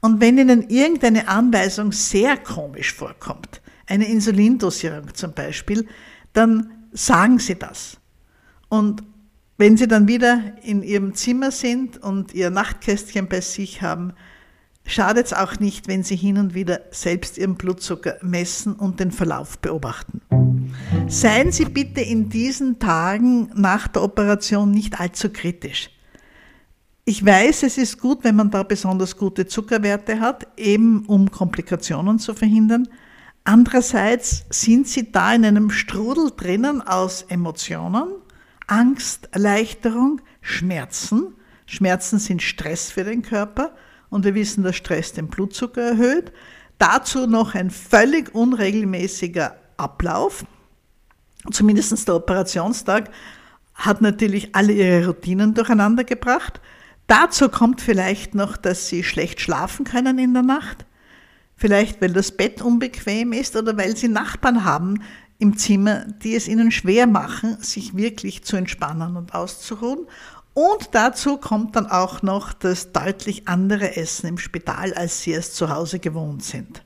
Und 0.00 0.20
wenn 0.20 0.38
Ihnen 0.38 0.68
irgendeine 0.68 1.28
Anweisung 1.28 1.92
sehr 1.92 2.36
komisch 2.36 2.92
vorkommt, 2.94 3.60
eine 3.86 4.08
Insulindosierung 4.08 5.14
zum 5.14 5.32
Beispiel, 5.32 5.86
dann 6.32 6.70
sagen 6.92 7.38
Sie 7.38 7.56
das. 7.56 7.98
Und 8.68 9.02
wenn 9.56 9.76
Sie 9.76 9.88
dann 9.88 10.06
wieder 10.06 10.54
in 10.62 10.82
Ihrem 10.82 11.14
Zimmer 11.14 11.50
sind 11.50 11.98
und 11.98 12.32
Ihr 12.32 12.50
Nachtkästchen 12.50 13.28
bei 13.28 13.40
sich 13.40 13.82
haben, 13.82 14.12
schadet 14.84 15.26
es 15.26 15.32
auch 15.32 15.58
nicht, 15.58 15.88
wenn 15.88 16.04
Sie 16.04 16.16
hin 16.16 16.38
und 16.38 16.54
wieder 16.54 16.82
selbst 16.90 17.38
Ihren 17.38 17.56
Blutzucker 17.56 18.18
messen 18.22 18.74
und 18.74 19.00
den 19.00 19.10
Verlauf 19.10 19.58
beobachten. 19.58 20.20
Seien 21.08 21.50
Sie 21.50 21.64
bitte 21.64 22.00
in 22.00 22.28
diesen 22.28 22.78
Tagen 22.78 23.50
nach 23.54 23.88
der 23.88 24.02
Operation 24.02 24.70
nicht 24.70 25.00
allzu 25.00 25.30
kritisch. 25.30 25.90
Ich 27.08 27.24
weiß, 27.24 27.62
es 27.62 27.78
ist 27.78 27.98
gut, 27.98 28.22
wenn 28.22 28.36
man 28.36 28.50
da 28.50 28.62
besonders 28.62 29.16
gute 29.16 29.46
Zuckerwerte 29.46 30.20
hat, 30.20 30.46
eben 30.58 31.06
um 31.06 31.30
Komplikationen 31.30 32.18
zu 32.18 32.34
verhindern. 32.34 32.86
Andererseits 33.44 34.44
sind 34.50 34.86
Sie 34.86 35.10
da 35.10 35.32
in 35.32 35.46
einem 35.46 35.70
Strudel 35.70 36.32
drinnen 36.36 36.82
aus 36.82 37.22
Emotionen, 37.22 38.08
Angst, 38.66 39.30
Erleichterung, 39.32 40.20
Schmerzen. 40.42 41.28
Schmerzen 41.64 42.18
sind 42.18 42.42
Stress 42.42 42.90
für 42.90 43.04
den 43.04 43.22
Körper 43.22 43.74
und 44.10 44.26
wir 44.26 44.34
wissen, 44.34 44.62
dass 44.62 44.76
Stress 44.76 45.14
den 45.14 45.28
Blutzucker 45.28 45.80
erhöht. 45.80 46.30
Dazu 46.76 47.26
noch 47.26 47.54
ein 47.54 47.70
völlig 47.70 48.34
unregelmäßiger 48.34 49.56
Ablauf, 49.78 50.44
zumindest 51.50 52.06
der 52.06 52.16
Operationstag, 52.16 53.10
hat 53.72 54.02
natürlich 54.02 54.54
alle 54.54 54.74
ihre 54.74 55.06
Routinen 55.06 55.54
durcheinander 55.54 56.04
gebracht. 56.04 56.60
Dazu 57.08 57.48
kommt 57.48 57.80
vielleicht 57.80 58.34
noch, 58.34 58.58
dass 58.58 58.88
sie 58.88 59.02
schlecht 59.02 59.40
schlafen 59.40 59.84
können 59.84 60.18
in 60.18 60.34
der 60.34 60.42
Nacht. 60.42 60.84
Vielleicht, 61.56 62.00
weil 62.00 62.12
das 62.12 62.32
Bett 62.32 62.62
unbequem 62.62 63.32
ist 63.32 63.56
oder 63.56 63.76
weil 63.76 63.96
sie 63.96 64.08
Nachbarn 64.08 64.64
haben 64.64 65.02
im 65.38 65.56
Zimmer, 65.56 66.04
die 66.22 66.36
es 66.36 66.46
ihnen 66.46 66.70
schwer 66.70 67.06
machen, 67.06 67.56
sich 67.62 67.96
wirklich 67.96 68.44
zu 68.44 68.56
entspannen 68.56 69.16
und 69.16 69.34
auszuruhen. 69.34 70.06
Und 70.52 70.90
dazu 70.92 71.38
kommt 71.38 71.76
dann 71.76 71.86
auch 71.86 72.22
noch 72.22 72.52
das 72.52 72.92
deutlich 72.92 73.48
andere 73.48 73.96
Essen 73.96 74.26
im 74.28 74.38
Spital, 74.38 74.92
als 74.92 75.22
sie 75.22 75.32
es 75.32 75.54
zu 75.54 75.70
Hause 75.70 76.00
gewohnt 76.00 76.44
sind. 76.44 76.84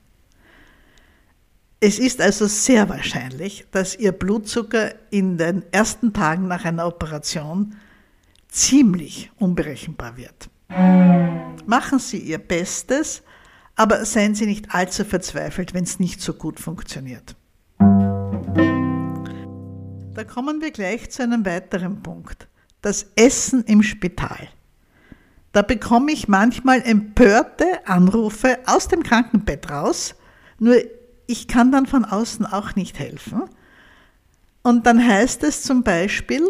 Es 1.81 1.99
ist 1.99 2.21
also 2.21 2.47
sehr 2.47 2.87
wahrscheinlich, 2.87 3.65
dass 3.71 3.97
Ihr 3.97 4.13
Blutzucker 4.13 4.93
in 5.09 5.37
den 5.37 5.63
ersten 5.73 6.13
Tagen 6.13 6.47
nach 6.47 6.63
einer 6.63 6.87
Operation 6.87 7.75
ziemlich 8.53 9.31
unberechenbar 9.37 10.15
wird. 10.15 10.49
Machen 11.65 11.99
Sie 11.99 12.19
Ihr 12.19 12.37
Bestes, 12.37 13.23
aber 13.75 14.05
seien 14.05 14.35
Sie 14.35 14.45
nicht 14.45 14.73
allzu 14.73 15.03
verzweifelt, 15.03 15.73
wenn 15.73 15.83
es 15.83 15.99
nicht 15.99 16.21
so 16.21 16.33
gut 16.33 16.59
funktioniert. 16.59 17.35
Da 20.13 20.23
kommen 20.23 20.61
wir 20.61 20.71
gleich 20.71 21.09
zu 21.09 21.23
einem 21.23 21.45
weiteren 21.45 22.03
Punkt. 22.03 22.47
Das 22.81 23.07
Essen 23.15 23.63
im 23.63 23.81
Spital. 23.81 24.49
Da 25.51 25.63
bekomme 25.63 26.11
ich 26.11 26.27
manchmal 26.27 26.81
empörte 26.81 27.87
Anrufe 27.87 28.59
aus 28.65 28.87
dem 28.87 29.03
Krankenbett 29.03 29.69
raus, 29.69 30.15
nur 30.59 30.75
ich 31.25 31.47
kann 31.47 31.71
dann 31.71 31.85
von 31.85 32.05
außen 32.05 32.45
auch 32.45 32.75
nicht 32.75 32.99
helfen. 32.99 33.43
Und 34.61 34.85
dann 34.85 35.05
heißt 35.05 35.43
es 35.43 35.63
zum 35.63 35.83
Beispiel, 35.83 36.43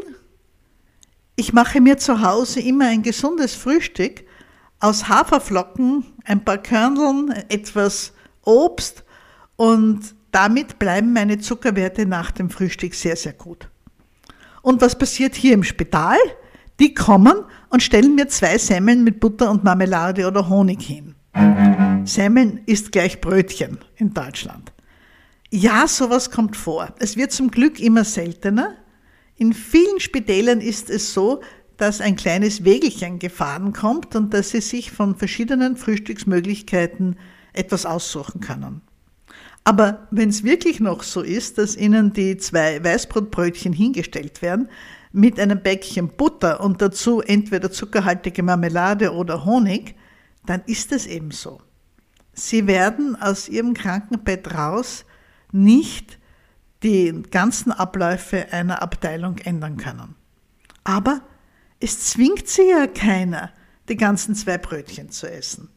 ich 1.35 1.53
mache 1.53 1.81
mir 1.81 1.97
zu 1.97 2.21
Hause 2.21 2.59
immer 2.59 2.87
ein 2.87 3.03
gesundes 3.03 3.55
Frühstück 3.55 4.23
aus 4.79 5.07
Haferflocken, 5.07 6.05
ein 6.25 6.43
paar 6.43 6.57
Körneln, 6.57 7.31
etwas 7.49 8.13
Obst 8.43 9.03
und 9.55 10.15
damit 10.31 10.79
bleiben 10.79 11.13
meine 11.13 11.39
Zuckerwerte 11.39 12.05
nach 12.05 12.31
dem 12.31 12.49
Frühstück 12.49 12.93
sehr, 12.95 13.15
sehr 13.15 13.33
gut. 13.33 13.69
Und 14.61 14.81
was 14.81 14.97
passiert 14.97 15.35
hier 15.35 15.53
im 15.53 15.63
Spital? 15.63 16.17
Die 16.79 16.93
kommen 16.93 17.45
und 17.69 17.83
stellen 17.83 18.15
mir 18.15 18.27
zwei 18.27 18.57
Semmeln 18.57 19.03
mit 19.03 19.19
Butter 19.19 19.51
und 19.51 19.63
Marmelade 19.63 20.27
oder 20.27 20.49
Honig 20.49 20.81
hin. 20.81 21.15
Semmeln 22.05 22.61
ist 22.65 22.91
gleich 22.91 23.21
Brötchen 23.21 23.77
in 23.95 24.13
Deutschland. 24.13 24.73
Ja, 25.49 25.87
sowas 25.87 26.31
kommt 26.31 26.57
vor. 26.57 26.93
Es 26.99 27.15
wird 27.15 27.31
zum 27.31 27.51
Glück 27.51 27.79
immer 27.79 28.03
seltener. 28.03 28.73
In 29.43 29.51
vielen 29.51 29.99
Spitälern 29.99 30.61
ist 30.61 30.89
es 30.89 31.13
so, 31.13 31.41
dass 31.75 31.99
ein 31.99 32.15
kleines 32.15 32.63
Wägelchen 32.63 33.19
gefahren 33.19 33.73
kommt 33.73 34.15
und 34.15 34.33
dass 34.33 34.51
sie 34.51 34.61
sich 34.61 34.89
von 34.89 35.17
verschiedenen 35.17 35.75
Frühstücksmöglichkeiten 35.75 37.17
etwas 37.51 37.85
aussuchen 37.85 38.39
können. 38.39 38.79
Aber 39.65 40.07
wenn 40.11 40.29
es 40.29 40.45
wirklich 40.45 40.79
noch 40.79 41.03
so 41.03 41.21
ist, 41.21 41.57
dass 41.57 41.75
ihnen 41.75 42.13
die 42.13 42.37
zwei 42.37 42.81
Weißbrotbrötchen 42.81 43.73
hingestellt 43.73 44.41
werden, 44.41 44.69
mit 45.11 45.37
einem 45.41 45.61
Bäckchen 45.61 46.07
Butter 46.07 46.61
und 46.61 46.81
dazu 46.81 47.19
entweder 47.19 47.69
zuckerhaltige 47.69 48.43
Marmelade 48.43 49.11
oder 49.11 49.43
Honig, 49.43 49.95
dann 50.45 50.61
ist 50.67 50.93
es 50.93 51.05
eben 51.05 51.31
so. 51.31 51.59
Sie 52.31 52.65
werden 52.65 53.17
aus 53.21 53.49
ihrem 53.49 53.73
Krankenbett 53.73 54.53
raus 54.53 55.03
nicht 55.51 56.17
die 56.83 57.23
ganzen 57.31 57.71
Abläufe 57.71 58.51
einer 58.51 58.81
Abteilung 58.81 59.37
ändern 59.37 59.77
können. 59.77 60.15
Aber 60.83 61.21
es 61.79 62.11
zwingt 62.11 62.47
sie 62.47 62.69
ja 62.69 62.87
keiner, 62.87 63.51
die 63.89 63.97
ganzen 63.97 64.35
zwei 64.35 64.57
Brötchen 64.57 65.09
zu 65.09 65.29
essen. 65.29 65.69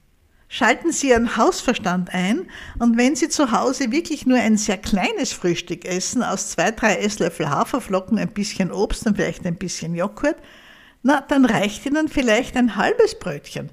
Schalten 0.48 0.92
Sie 0.92 1.08
Ihren 1.08 1.36
Hausverstand 1.36 2.14
ein 2.14 2.48
und 2.78 2.96
wenn 2.96 3.16
Sie 3.16 3.28
zu 3.28 3.50
Hause 3.50 3.90
wirklich 3.90 4.26
nur 4.26 4.38
ein 4.38 4.56
sehr 4.56 4.78
kleines 4.78 5.32
Frühstück 5.32 5.84
essen, 5.84 6.22
aus 6.22 6.50
zwei, 6.50 6.70
drei 6.70 6.98
Esslöffel 6.98 7.50
Haferflocken, 7.50 8.16
ein 8.16 8.32
bisschen 8.32 8.70
Obst 8.70 9.06
und 9.08 9.16
vielleicht 9.16 9.44
ein 9.44 9.56
bisschen 9.56 9.96
Joghurt, 9.96 10.36
na, 11.02 11.20
dann 11.20 11.44
reicht 11.44 11.84
Ihnen 11.84 12.06
vielleicht 12.06 12.56
ein 12.56 12.76
halbes 12.76 13.18
Brötchen 13.18 13.70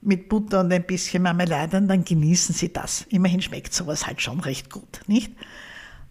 mit 0.00 0.30
Butter 0.30 0.60
und 0.60 0.72
ein 0.72 0.86
bisschen 0.86 1.22
Marmelade 1.22 1.76
und 1.76 1.88
dann 1.88 2.04
genießen 2.04 2.54
Sie 2.54 2.72
das. 2.72 3.04
Immerhin 3.10 3.42
schmeckt 3.42 3.74
sowas 3.74 4.06
halt 4.06 4.22
schon 4.22 4.40
recht 4.40 4.70
gut, 4.70 5.00
nicht? 5.06 5.32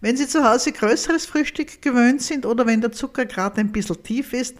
Wenn 0.06 0.16
Sie 0.16 0.28
zu 0.28 0.48
Hause 0.48 0.70
größeres 0.70 1.26
Frühstück 1.26 1.82
gewöhnt 1.82 2.22
sind 2.22 2.46
oder 2.46 2.64
wenn 2.64 2.80
der 2.80 2.92
Zucker 2.92 3.26
gerade 3.26 3.60
ein 3.60 3.72
bisschen 3.72 4.04
tief 4.04 4.34
ist, 4.34 4.54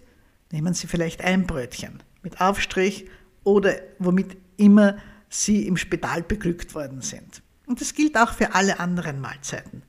nehmen 0.50 0.74
Sie 0.74 0.88
vielleicht 0.88 1.22
ein 1.22 1.46
Brötchen 1.46 2.02
mit 2.24 2.40
Aufstrich 2.40 3.08
oder 3.44 3.76
womit 4.00 4.36
immer 4.56 4.96
Sie 5.28 5.68
im 5.68 5.76
Spital 5.76 6.24
beglückt 6.24 6.74
worden 6.74 7.00
sind. 7.00 7.42
Und 7.64 7.80
das 7.80 7.94
gilt 7.94 8.18
auch 8.18 8.32
für 8.32 8.56
alle 8.56 8.80
anderen 8.80 9.20
Mahlzeiten. 9.20 9.84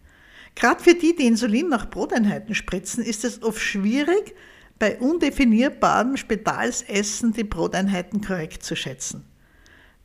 Gerade 0.54 0.84
für 0.84 0.94
die, 0.94 1.16
die 1.16 1.26
Insulin 1.26 1.70
nach 1.70 1.90
Broteinheiten 1.90 2.54
spritzen, 2.54 3.04
ist 3.04 3.26
es 3.26 3.42
oft 3.42 3.60
schwierig, 3.60 4.36
bei 4.78 5.00
undefinierbarem 5.00 6.18
Spitalsessen 6.18 7.34
die 7.34 7.44
Broteinheiten 7.44 8.22
korrekt 8.22 8.62
zu 8.62 8.76
schätzen. 8.76 9.26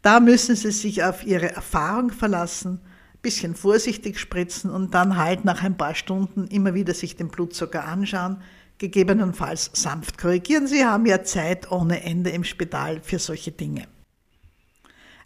Da 0.01 0.19
müssen 0.19 0.57
Sie 0.57 0.71
sich 0.71 1.05
auf 1.05 1.27
Ihre 1.27 1.55
Erfahrung 1.55 2.11
verlassen, 2.11 2.81
bisschen 3.23 3.55
vorsichtig 3.55 4.19
spritzen 4.19 4.71
und 4.71 4.95
dann 4.95 5.17
halt 5.17 5.45
nach 5.45 5.63
ein 5.63 5.77
paar 5.77 5.95
Stunden 5.95 6.49
immer 6.49 6.75
wieder 6.75 6.93
sich 6.93 7.17
den 7.17 7.29
Blutzucker 7.29 7.85
anschauen, 7.85 8.43
gegebenenfalls 8.79 9.71
sanft 9.75 10.19
korrigieren. 10.19 10.67
Sie 10.67 10.85
haben 10.85 11.07
ja 11.07 11.23
Zeit 11.23 11.71
ohne 11.71 12.03
Ende 12.03 12.31
im 12.31 12.43
Spital 12.43 13.01
für 13.01 13.21
solche 13.21 13.53
Dinge. 13.53 13.87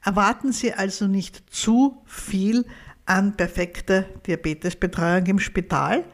Erwarten 0.05 0.53
Sie 0.53 0.73
also 0.73 1.07
nicht 1.07 1.43
zu 1.51 2.03
viel 2.05 2.67
an 3.07 3.37
perfekter 3.37 4.03
Diabetesbetreuung 4.27 5.27
im 5.27 5.39
Spital. 5.39 6.05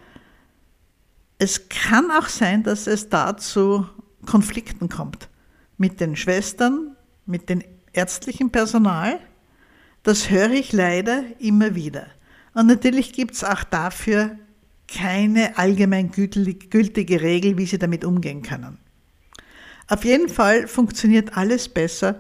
Es 1.39 1.69
kann 1.69 2.11
auch 2.11 2.29
sein, 2.29 2.63
dass 2.63 2.87
es 2.87 3.09
da 3.09 3.37
zu 3.37 3.87
Konflikten 4.25 4.89
kommt 4.89 5.29
mit 5.77 6.01
den 6.01 6.15
Schwestern, 6.15 6.97
mit 7.27 7.49
dem 7.49 7.63
ärztlichen 7.93 8.51
Personal. 8.51 9.19
Das 10.03 10.31
höre 10.31 10.51
ich 10.51 10.73
leider 10.73 11.25
immer 11.39 11.75
wieder. 11.75 12.07
Und 12.55 12.67
natürlich 12.67 13.13
gibt 13.13 13.35
es 13.35 13.45
auch 13.45 13.65
dafür 13.65 14.37
keine 14.89 15.57
allgemeingültige 15.57 17.21
Regel, 17.23 17.57
wie 17.57 17.67
sie 17.67 17.79
damit 17.79 18.05
umgehen 18.05 18.43
können. 18.43 18.79
Auf 19.89 20.05
jeden 20.05 20.29
Fall 20.29 20.67
funktioniert 20.67 21.37
alles 21.37 21.69
besser, 21.69 22.19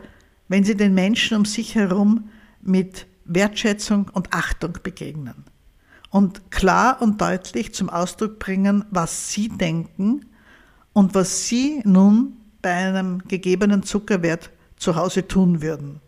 wenn 0.48 0.64
sie 0.64 0.76
den 0.76 0.94
Menschen 0.94 1.38
um 1.38 1.44
sich 1.44 1.74
herum 1.74 2.30
mit 2.60 3.06
Wertschätzung 3.24 4.10
und 4.12 4.32
Achtung 4.32 4.78
begegnen 4.82 5.44
und 6.10 6.50
klar 6.50 7.00
und 7.00 7.20
deutlich 7.20 7.72
zum 7.74 7.88
Ausdruck 7.88 8.38
bringen, 8.38 8.84
was 8.90 9.32
sie 9.32 9.48
denken 9.48 10.26
und 10.92 11.14
was 11.14 11.48
sie 11.48 11.80
nun 11.84 12.36
bei 12.60 12.70
einem 12.70 13.22
gegebenen 13.26 13.82
Zuckerwert 13.82 14.50
zu 14.76 14.94
Hause 14.94 15.26
tun 15.26 15.62
würden. 15.62 16.00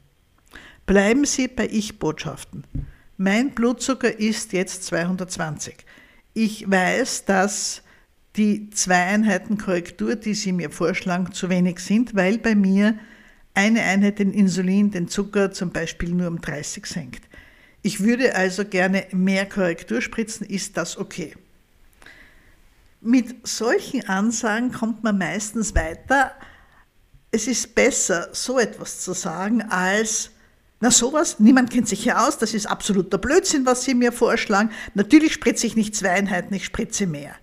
Bleiben 0.87 1.25
Sie 1.25 1.49
bei 1.49 1.69
Ich-Botschaften. 1.71 2.65
Mein 3.17 3.51
Blutzucker 3.53 4.19
ist 4.19 4.53
jetzt 4.53 4.85
220 4.85 5.85
ich 6.35 6.69
weiß, 6.69 7.25
dass 7.25 7.83
die 8.37 8.69
zwei 8.71 9.05
Einheiten 9.05 9.57
Korrektur, 9.57 10.17
die 10.17 10.35
Sie 10.35 10.53
mir 10.53 10.71
vorschlagen, 10.71 11.33
zu 11.33 11.49
wenig 11.49 11.79
sind, 11.79 12.15
weil 12.17 12.39
bei 12.39 12.57
mir 12.57 12.99
eine 13.55 13.83
Einheit 13.83 14.19
den 14.19 14.33
Insulin, 14.33 14.91
den 14.91 15.07
Zucker 15.07 15.53
zum 15.53 15.71
Beispiel 15.71 16.11
nur 16.11 16.27
um 16.27 16.41
30 16.41 16.85
senkt. 16.85 17.23
Ich 17.83 18.01
würde 18.01 18.35
also 18.35 18.65
gerne 18.65 19.07
mehr 19.13 19.49
Korrektur 19.49 20.03
spritzen, 20.03 20.45
ist 20.45 20.77
das 20.77 20.97
okay? 20.97 21.35
Mit 23.01 23.47
solchen 23.47 24.09
Ansagen 24.09 24.73
kommt 24.73 25.05
man 25.05 25.19
meistens 25.19 25.75
weiter. 25.77 26.33
Es 27.31 27.47
ist 27.47 27.75
besser, 27.75 28.29
so 28.33 28.59
etwas 28.59 29.01
zu 29.01 29.13
sagen, 29.13 29.63
als 29.63 30.31
na 30.85 30.91
sowas, 30.91 31.41
niemand 31.41 31.71
kennt 31.71 31.89
sich 31.89 32.03
hier 32.03 32.21
aus, 32.21 32.37
das 32.37 32.53
ist 32.53 32.67
absoluter 32.67 33.17
Blödsinn, 33.17 33.65
was 33.65 33.85
Sie 33.85 33.95
mir 33.95 34.13
vorschlagen. 34.13 34.71
Natürlich 34.93 35.33
spritze 35.33 35.67
ich 35.67 35.77
nicht 35.77 35.97
zwei 35.97 36.11
Einheiten, 36.11 36.53
ich 36.53 36.67
spritze 36.67 37.07
mehr. 37.07 37.35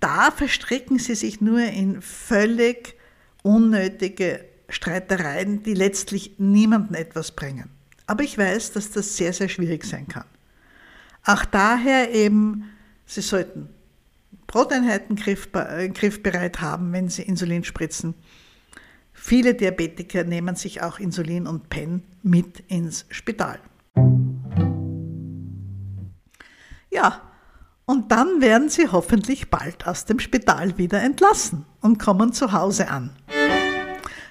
Da 0.00 0.30
verstricken 0.30 0.98
Sie 0.98 1.14
sich 1.14 1.40
nur 1.40 1.60
in 1.60 2.02
völlig 2.02 2.94
unnötige 3.42 4.44
Streitereien, 4.68 5.62
die 5.62 5.72
letztlich 5.72 6.34
niemandem 6.36 6.94
etwas 6.96 7.32
bringen. 7.32 7.70
Aber 8.06 8.22
ich 8.22 8.36
weiß, 8.36 8.72
dass 8.72 8.90
das 8.90 9.16
sehr, 9.16 9.32
sehr 9.32 9.48
schwierig 9.48 9.86
sein 9.86 10.06
kann. 10.06 10.26
Auch 11.24 11.46
daher 11.46 12.12
eben, 12.12 12.68
Sie 13.06 13.22
sollten 13.22 13.70
Broteinheiten 14.46 15.16
griffbereit 15.16 16.60
haben, 16.60 16.92
wenn 16.92 17.08
Sie 17.08 17.22
Insulin 17.22 17.64
spritzen. 17.64 18.12
Viele 19.12 19.54
Diabetiker 19.54 20.24
nehmen 20.24 20.56
sich 20.56 20.82
auch 20.82 20.98
Insulin 20.98 21.46
und 21.46 21.68
Pen 21.68 22.02
mit 22.22 22.60
ins 22.68 23.06
Spital. 23.10 23.60
Ja, 26.90 27.22
und 27.84 28.12
dann 28.12 28.40
werden 28.40 28.68
sie 28.68 28.88
hoffentlich 28.88 29.50
bald 29.50 29.86
aus 29.86 30.04
dem 30.04 30.18
Spital 30.18 30.78
wieder 30.78 31.02
entlassen 31.02 31.66
und 31.80 31.98
kommen 31.98 32.32
zu 32.32 32.52
Hause 32.52 32.88
an. 32.88 33.10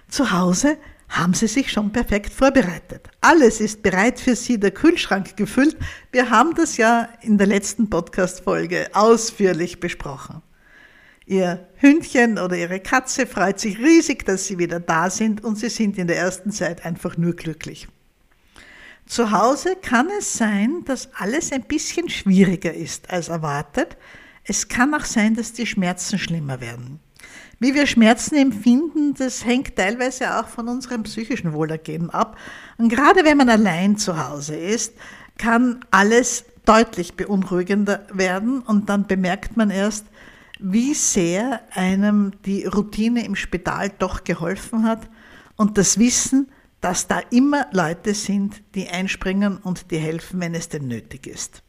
Zu 0.08 0.32
Hause 0.32 0.78
haben 1.10 1.34
sie 1.34 1.48
sich 1.48 1.72
schon 1.72 1.91
perfekt 1.91 2.34
vorbereitet. 2.34 3.10
Alles 3.20 3.60
ist 3.60 3.84
bereit 3.84 4.20
für 4.20 4.36
sie, 4.36 4.60
der 4.60 4.72
Kühlschrank 4.72 5.36
gefüllt. 5.36 5.78
Wir 6.12 6.30
haben 6.30 6.56
das 6.56 6.78
ja 6.78 7.10
in 7.22 7.38
der 7.38 7.48
letzten 7.48 7.89
Podcast-Folge 7.89 8.89
ausführlich 8.94 9.80
besprochen. 9.80 10.41
Ihr 11.32 11.65
Hündchen 11.78 12.38
oder 12.38 12.58
Ihre 12.58 12.82
Katze 12.82 13.26
freut 13.26 13.58
sich 13.58 13.80
riesig, 13.80 14.26
dass 14.26 14.48
Sie 14.48 14.58
wieder 14.58 14.82
da 14.82 15.10
sind 15.10 15.41
und 15.46 15.58
Sie 15.58 15.70
sind 15.70 15.98
in 15.98 16.08
der 16.08 16.17
ersten 16.17 16.52
Zeit 16.52 16.84
einfach 16.84 17.15
nur 17.15 17.34
glücklich. 17.38 17.88
Zu 19.06 19.32
Hause 19.32 19.78
kann 19.82 20.10
es 20.20 20.34
sein, 20.34 20.84
dass 20.84 21.08
alles 21.13 21.54
ein 21.54 21.63
bisschen 21.63 22.10
schwieriger 22.10 22.74
ist 22.74 23.10
als 23.10 23.30
erwartet. 23.30 23.96
Es 24.44 24.67
kann 24.67 24.94
auch 24.94 25.06
sein, 25.06 25.34
dass 25.34 25.54
die 25.54 25.65
Schmerzen 25.65 26.20
schlimmer 26.20 26.60
werden. 26.60 27.00
Wie 27.60 27.74
wir 27.76 27.88
Schmerzen 27.88 28.36
empfinden, 28.36 29.13
das 29.13 29.46
hängt 29.46 29.78
teilweise 29.78 30.38
auch 30.38 30.50
von 30.50 30.67
unserem 30.67 31.04
psychischen 31.04 31.54
Wohlergehen 31.54 32.10
ab. 32.10 32.38
Und 32.78 32.89
gerade 32.89 33.24
wenn 33.24 33.38
man 33.38 33.48
allein 33.48 33.96
zu 33.96 34.28
Hause 34.28 34.58
ist, 34.58 34.96
kann 35.38 35.80
alles 35.91 36.44
deutlich 36.65 37.13
beunruhigender 37.13 38.06
werden 38.12 38.60
und 38.60 38.89
dann 38.89 39.08
bemerkt 39.08 39.56
man 39.56 39.70
erst, 39.70 40.08
wie 40.62 40.93
sehr 40.93 41.62
einem 41.71 42.34
die 42.45 42.65
Routine 42.65 43.26
im 43.26 43.36
Spital 43.36 43.91
doch 43.97 44.24
geholfen 44.24 44.84
hat 44.84 45.10
und 45.56 45.78
das 45.78 45.97
Wissen, 45.97 46.52
dass 46.82 47.08
da 47.08 47.19
immer 47.32 47.67
Leute 47.71 48.13
sind, 48.13 48.62
die 48.76 48.88
einspringen 48.88 49.58
und 49.58 49.91
die 49.91 49.97
helfen, 49.97 50.39
wenn 50.39 50.56
es 50.56 50.69
denn 50.69 50.88
nötig 50.88 51.28
ist. 51.28 51.63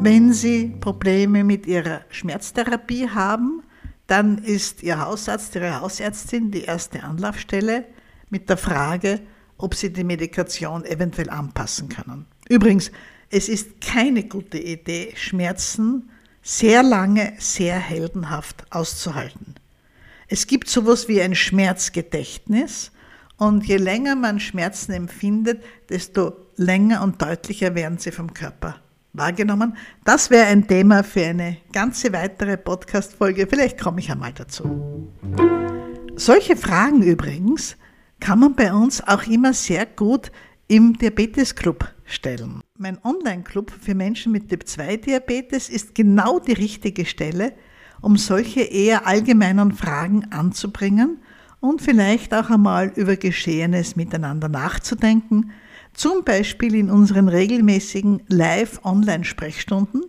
Wenn 0.00 0.32
Sie 0.32 0.76
Probleme 0.80 1.42
mit 1.44 1.66
Ihrer 1.66 2.02
Schmerztherapie 2.10 3.08
haben, 3.08 3.62
dann 4.06 4.38
ist 4.38 4.82
Ihr 4.82 5.00
Hausarzt, 5.00 5.54
Ihre 5.54 5.80
Hausärztin 5.80 6.50
die 6.50 6.62
erste 6.62 7.02
Anlaufstelle 7.02 7.84
mit 8.30 8.48
der 8.48 8.56
Frage, 8.56 9.20
ob 9.58 9.74
Sie 9.74 9.92
die 9.92 10.04
Medikation 10.04 10.84
eventuell 10.84 11.30
anpassen 11.30 11.88
können. 11.88 12.26
Übrigens, 12.48 12.92
es 13.30 13.48
ist 13.48 13.80
keine 13.80 14.24
gute 14.24 14.58
Idee, 14.58 15.12
Schmerzen 15.16 16.10
sehr 16.42 16.82
lange, 16.82 17.34
sehr 17.38 17.78
heldenhaft 17.78 18.64
auszuhalten. 18.70 19.54
Es 20.28 20.46
gibt 20.46 20.68
sowas 20.68 21.08
wie 21.08 21.22
ein 21.22 21.34
Schmerzgedächtnis 21.34 22.92
und 23.36 23.66
je 23.66 23.76
länger 23.76 24.16
man 24.16 24.40
Schmerzen 24.40 24.92
empfindet, 24.92 25.62
desto 25.88 26.32
länger 26.56 27.02
und 27.02 27.22
deutlicher 27.22 27.74
werden 27.74 27.98
sie 27.98 28.12
vom 28.12 28.34
Körper 28.34 28.76
wahrgenommen. 29.12 29.76
Das 30.04 30.30
wäre 30.30 30.46
ein 30.46 30.66
Thema 30.66 31.02
für 31.02 31.24
eine 31.24 31.58
ganze 31.72 32.12
weitere 32.12 32.56
Podcast-Folge. 32.56 33.46
Vielleicht 33.46 33.80
komme 33.80 34.00
ich 34.00 34.10
einmal 34.10 34.32
dazu. 34.32 35.08
Solche 36.16 36.56
Fragen 36.56 37.02
übrigens 37.02 37.76
kann 38.20 38.40
man 38.40 38.54
bei 38.54 38.72
uns 38.72 39.06
auch 39.06 39.24
immer 39.24 39.52
sehr 39.52 39.86
gut 39.86 40.32
im 40.68 40.98
Diabetes-Club 40.98 41.88
stellen. 42.04 42.60
Mein 42.76 42.98
Online-Club 43.02 43.72
für 43.80 43.94
Menschen 43.94 44.32
mit 44.32 44.50
Typ-2-Diabetes 44.50 45.70
ist 45.70 45.94
genau 45.94 46.38
die 46.38 46.52
richtige 46.52 47.06
Stelle, 47.06 47.54
um 48.02 48.16
solche 48.18 48.60
eher 48.60 49.06
allgemeinen 49.06 49.72
Fragen 49.72 50.30
anzubringen 50.30 51.22
und 51.60 51.80
vielleicht 51.80 52.34
auch 52.34 52.50
einmal 52.50 52.92
über 52.96 53.16
Geschehenes 53.16 53.96
miteinander 53.96 54.48
nachzudenken, 54.48 55.52
zum 55.94 56.22
Beispiel 56.22 56.74
in 56.74 56.90
unseren 56.90 57.28
regelmäßigen 57.28 58.22
Live-Online-Sprechstunden, 58.28 60.04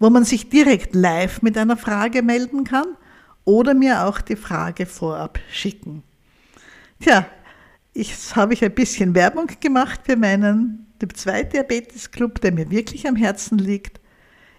wo 0.00 0.10
man 0.10 0.24
sich 0.24 0.50
direkt 0.50 0.94
live 0.94 1.40
mit 1.40 1.56
einer 1.56 1.76
Frage 1.76 2.22
melden 2.22 2.64
kann 2.64 2.96
oder 3.44 3.74
mir 3.74 4.04
auch 4.04 4.20
die 4.20 4.36
Frage 4.36 4.86
vorab 4.86 5.38
schicken. 5.50 6.02
Tja, 6.98 7.26
Jetzt 7.92 8.36
habe 8.36 8.54
ich 8.54 8.64
ein 8.64 8.74
bisschen 8.74 9.14
Werbung 9.14 9.48
gemacht 9.58 10.00
für 10.04 10.16
meinen 10.16 10.86
Typ 11.00 11.16
2 11.16 11.44
Diabetes 11.44 12.10
Club, 12.10 12.40
der 12.40 12.52
mir 12.52 12.70
wirklich 12.70 13.08
am 13.08 13.16
Herzen 13.16 13.58
liegt. 13.58 14.00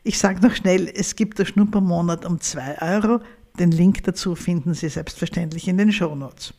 Ich 0.03 0.17
sage 0.17 0.41
noch 0.41 0.55
schnell, 0.55 0.91
es 0.93 1.15
gibt 1.15 1.39
der 1.39 1.45
Schnuppermonat 1.45 2.25
um 2.25 2.41
2 2.41 2.81
Euro. 2.81 3.19
Den 3.59 3.71
Link 3.71 4.03
dazu 4.03 4.35
finden 4.35 4.73
Sie 4.73 4.89
selbstverständlich 4.89 5.67
in 5.67 5.77
den 5.77 5.91
Shownotes. 5.91 6.53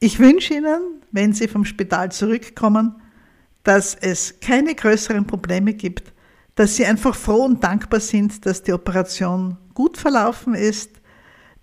Ich 0.00 0.18
wünsche 0.18 0.54
Ihnen, 0.54 1.02
wenn 1.10 1.32
Sie 1.32 1.48
vom 1.48 1.64
Spital 1.64 2.10
zurückkommen, 2.12 2.94
dass 3.64 3.94
es 3.94 4.40
keine 4.40 4.74
größeren 4.74 5.26
Probleme 5.26 5.74
gibt, 5.74 6.12
dass 6.54 6.76
Sie 6.76 6.86
einfach 6.86 7.14
froh 7.14 7.44
und 7.44 7.64
dankbar 7.64 8.00
sind, 8.00 8.46
dass 8.46 8.62
die 8.62 8.72
Operation 8.72 9.58
gut 9.74 9.98
verlaufen 9.98 10.54
ist, 10.54 10.90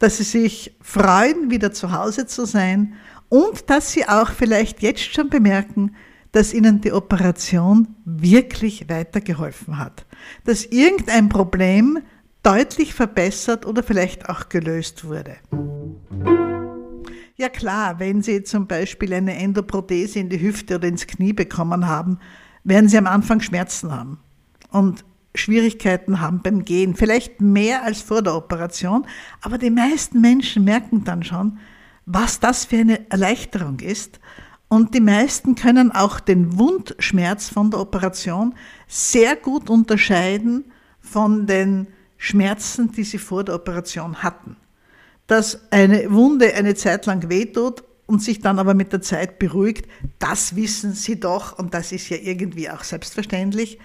dass 0.02 0.18
sie 0.18 0.24
sich 0.24 0.76
freuen, 0.82 1.52
wieder 1.52 1.72
zu 1.72 1.92
Hause 1.92 2.26
zu 2.26 2.46
sein 2.46 2.96
und 3.30 3.70
dass 3.70 3.92
sie 3.92 4.08
auch 4.10 4.32
vielleicht 4.32 4.82
jetzt 4.82 5.14
schon 5.14 5.30
bemerken, 5.30 5.96
dass 6.32 6.56
ihnen 6.56 6.82
die 6.82 6.92
Operation 6.92 7.88
wirklich 8.04 8.90
weitergeholfen 8.90 9.78
hat, 9.78 10.08
dass 10.44 10.66
irgendein 10.66 11.30
Problem 11.30 12.00
deutlich 12.42 12.96
verbessert 12.96 13.68
oder 13.68 13.84
vielleicht 13.84 14.28
auch 14.28 14.50
gelöst 14.50 15.06
wurde. 15.06 15.36
Ja 17.36 17.50
klar, 17.50 18.00
wenn 18.00 18.24
Sie 18.24 18.42
zum 18.42 18.66
Beispiel 18.66 19.14
eine 19.14 19.36
Endoprothese 19.38 20.18
in 20.18 20.30
die 20.30 20.42
Hüfte 20.42 20.76
oder 20.76 20.88
ins 20.88 21.06
Knie 21.06 21.34
bekommen 21.34 21.88
haben, 21.88 22.18
werden 22.64 22.90
Sie 22.90 22.98
am 22.98 23.08
Anfang 23.08 23.40
Schmerzen 23.40 23.92
haben 23.92 24.20
und 24.72 25.06
Schwierigkeiten 25.34 26.20
haben 26.20 26.41
beim 26.41 26.65
Gehen, 26.65 26.96
vielleicht 26.96 27.41
mehr 27.41 27.84
als 27.84 28.02
vor 28.02 28.22
der 28.22 28.36
Operation, 28.36 29.06
aber 29.41 29.58
die 29.58 29.70
meisten 29.70 30.22
Menschen 30.22 30.63
merken 30.63 31.04
dann 31.04 31.24
schon, 31.24 31.60
was 32.06 32.39
das 32.39 32.65
für 32.65 32.78
eine 32.78 33.10
Erleichterung 33.10 33.80
ist. 33.80 34.20
Und 34.67 34.94
die 34.94 35.02
meisten 35.02 35.56
können 35.56 35.91
auch 35.91 36.20
den 36.20 36.58
Wundschmerz 36.58 37.50
von 37.50 37.72
der 37.72 37.80
Operation 37.82 38.56
sehr 38.88 39.36
gut 39.36 39.70
unterscheiden 39.70 40.72
von 41.00 41.46
den 41.46 41.88
Schmerzen, 42.17 42.91
die 42.91 43.04
sie 43.04 43.17
vor 43.17 43.44
der 43.44 43.56
Operation 43.56 44.24
hatten. 44.24 44.56
Dass 45.28 45.72
eine 45.72 46.12
Wunde 46.12 46.54
eine 46.54 46.76
Zeit 46.76 47.06
lang 47.06 47.30
wehtut 47.30 47.84
und 48.06 48.22
sich 48.22 48.39
dann 48.39 48.60
aber 48.60 48.74
mit 48.74 48.94
der 48.94 49.02
Zeit 49.02 49.39
beruhigt, 49.39 49.88
das 50.20 50.56
wissen 50.56 50.94
sie 50.94 51.20
doch 51.20 51.58
und 51.58 51.74
das 51.74 51.91
ist 51.91 52.10
ja 52.10 52.17
irgendwie 52.17 52.70
auch 52.70 52.84
selbstverständlich. 52.84 53.80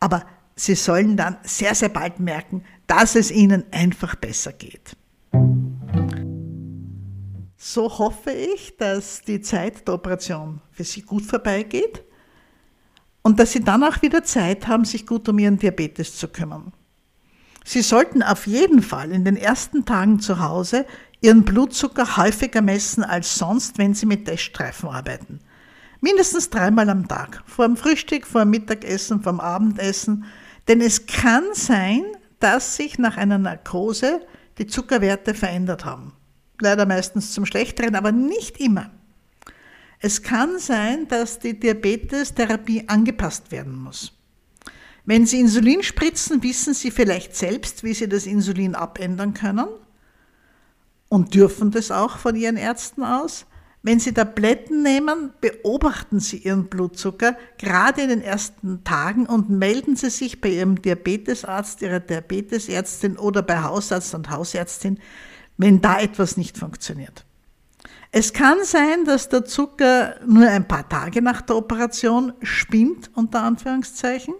Aber 0.00 0.24
sie 0.56 0.74
sollen 0.74 1.16
dann 1.16 1.38
sehr, 1.42 1.74
sehr 1.74 1.88
bald 1.88 2.20
merken, 2.20 2.64
dass 2.86 3.14
es 3.14 3.30
ihnen 3.30 3.64
einfach 3.72 4.14
besser 4.14 4.52
geht. 4.52 4.96
So 7.56 7.98
hoffe 7.98 8.32
ich, 8.32 8.76
dass 8.76 9.22
die 9.22 9.40
Zeit 9.40 9.86
der 9.86 9.94
Operation 9.94 10.60
für 10.72 10.82
Sie 10.82 11.02
gut 11.02 11.24
vorbeigeht 11.24 12.02
und 13.22 13.38
dass 13.38 13.52
Sie 13.52 13.60
dann 13.60 13.84
auch 13.84 14.02
wieder 14.02 14.24
Zeit 14.24 14.66
haben, 14.66 14.84
sich 14.84 15.06
gut 15.06 15.28
um 15.28 15.38
Ihren 15.38 15.58
Diabetes 15.58 16.16
zu 16.16 16.26
kümmern. 16.26 16.72
Sie 17.64 17.82
sollten 17.82 18.22
auf 18.22 18.48
jeden 18.48 18.82
Fall 18.82 19.12
in 19.12 19.24
den 19.24 19.36
ersten 19.36 19.84
Tagen 19.84 20.18
zu 20.18 20.40
Hause 20.40 20.86
Ihren 21.20 21.44
Blutzucker 21.44 22.16
häufiger 22.16 22.62
messen 22.62 23.04
als 23.04 23.36
sonst, 23.38 23.78
wenn 23.78 23.94
Sie 23.94 24.06
mit 24.06 24.24
Teststreifen 24.24 24.88
arbeiten. 24.88 25.38
Mindestens 26.00 26.50
dreimal 26.50 26.90
am 26.90 27.06
Tag, 27.06 27.44
vor 27.46 27.64
dem 27.64 27.76
Frühstück, 27.76 28.26
vor 28.26 28.40
dem 28.40 28.50
Mittagessen, 28.50 29.22
vor 29.22 29.34
dem 29.34 29.40
Abendessen. 29.40 30.24
Denn 30.68 30.80
es 30.80 31.06
kann 31.06 31.44
sein, 31.52 32.04
dass 32.40 32.76
sich 32.76 32.98
nach 32.98 33.16
einer 33.16 33.38
Narkose 33.38 34.20
die 34.58 34.66
Zuckerwerte 34.66 35.34
verändert 35.34 35.84
haben. 35.84 36.12
Leider 36.60 36.86
meistens 36.86 37.32
zum 37.32 37.46
Schlechteren, 37.46 37.94
aber 37.94 38.12
nicht 38.12 38.58
immer. 38.58 38.90
Es 39.98 40.22
kann 40.22 40.58
sein, 40.58 41.06
dass 41.08 41.38
die 41.38 41.58
Diabetestherapie 41.58 42.88
angepasst 42.88 43.52
werden 43.52 43.76
muss. 43.76 44.12
Wenn 45.04 45.26
Sie 45.26 45.40
Insulin 45.40 45.82
spritzen, 45.82 46.42
wissen 46.42 46.74
Sie 46.74 46.90
vielleicht 46.90 47.34
selbst, 47.36 47.82
wie 47.82 47.94
Sie 47.94 48.08
das 48.08 48.26
Insulin 48.26 48.74
abändern 48.74 49.34
können 49.34 49.66
und 51.08 51.34
dürfen 51.34 51.70
das 51.70 51.90
auch 51.90 52.18
von 52.18 52.36
Ihren 52.36 52.56
Ärzten 52.56 53.04
aus. 53.04 53.46
Wenn 53.84 53.98
Sie 53.98 54.12
Tabletten 54.12 54.82
nehmen, 54.82 55.32
beobachten 55.40 56.20
Sie 56.20 56.38
Ihren 56.38 56.68
Blutzucker 56.68 57.36
gerade 57.58 58.02
in 58.02 58.10
den 58.10 58.22
ersten 58.22 58.84
Tagen 58.84 59.26
und 59.26 59.50
melden 59.50 59.96
Sie 59.96 60.10
sich 60.10 60.40
bei 60.40 60.50
Ihrem 60.50 60.80
Diabetesarzt, 60.80 61.82
Ihrer 61.82 61.98
Diabetesärztin 61.98 63.18
oder 63.18 63.42
bei 63.42 63.60
Hausarzt 63.60 64.14
und 64.14 64.30
Hausärztin, 64.30 65.00
wenn 65.56 65.80
da 65.80 66.00
etwas 66.00 66.36
nicht 66.36 66.58
funktioniert. 66.58 67.24
Es 68.12 68.32
kann 68.32 68.58
sein, 68.62 69.04
dass 69.04 69.28
der 69.28 69.46
Zucker 69.46 70.16
nur 70.26 70.46
ein 70.46 70.68
paar 70.68 70.88
Tage 70.88 71.20
nach 71.20 71.40
der 71.40 71.56
Operation 71.56 72.34
spinnt, 72.42 73.10
unter 73.14 73.42
Anführungszeichen. 73.42 74.34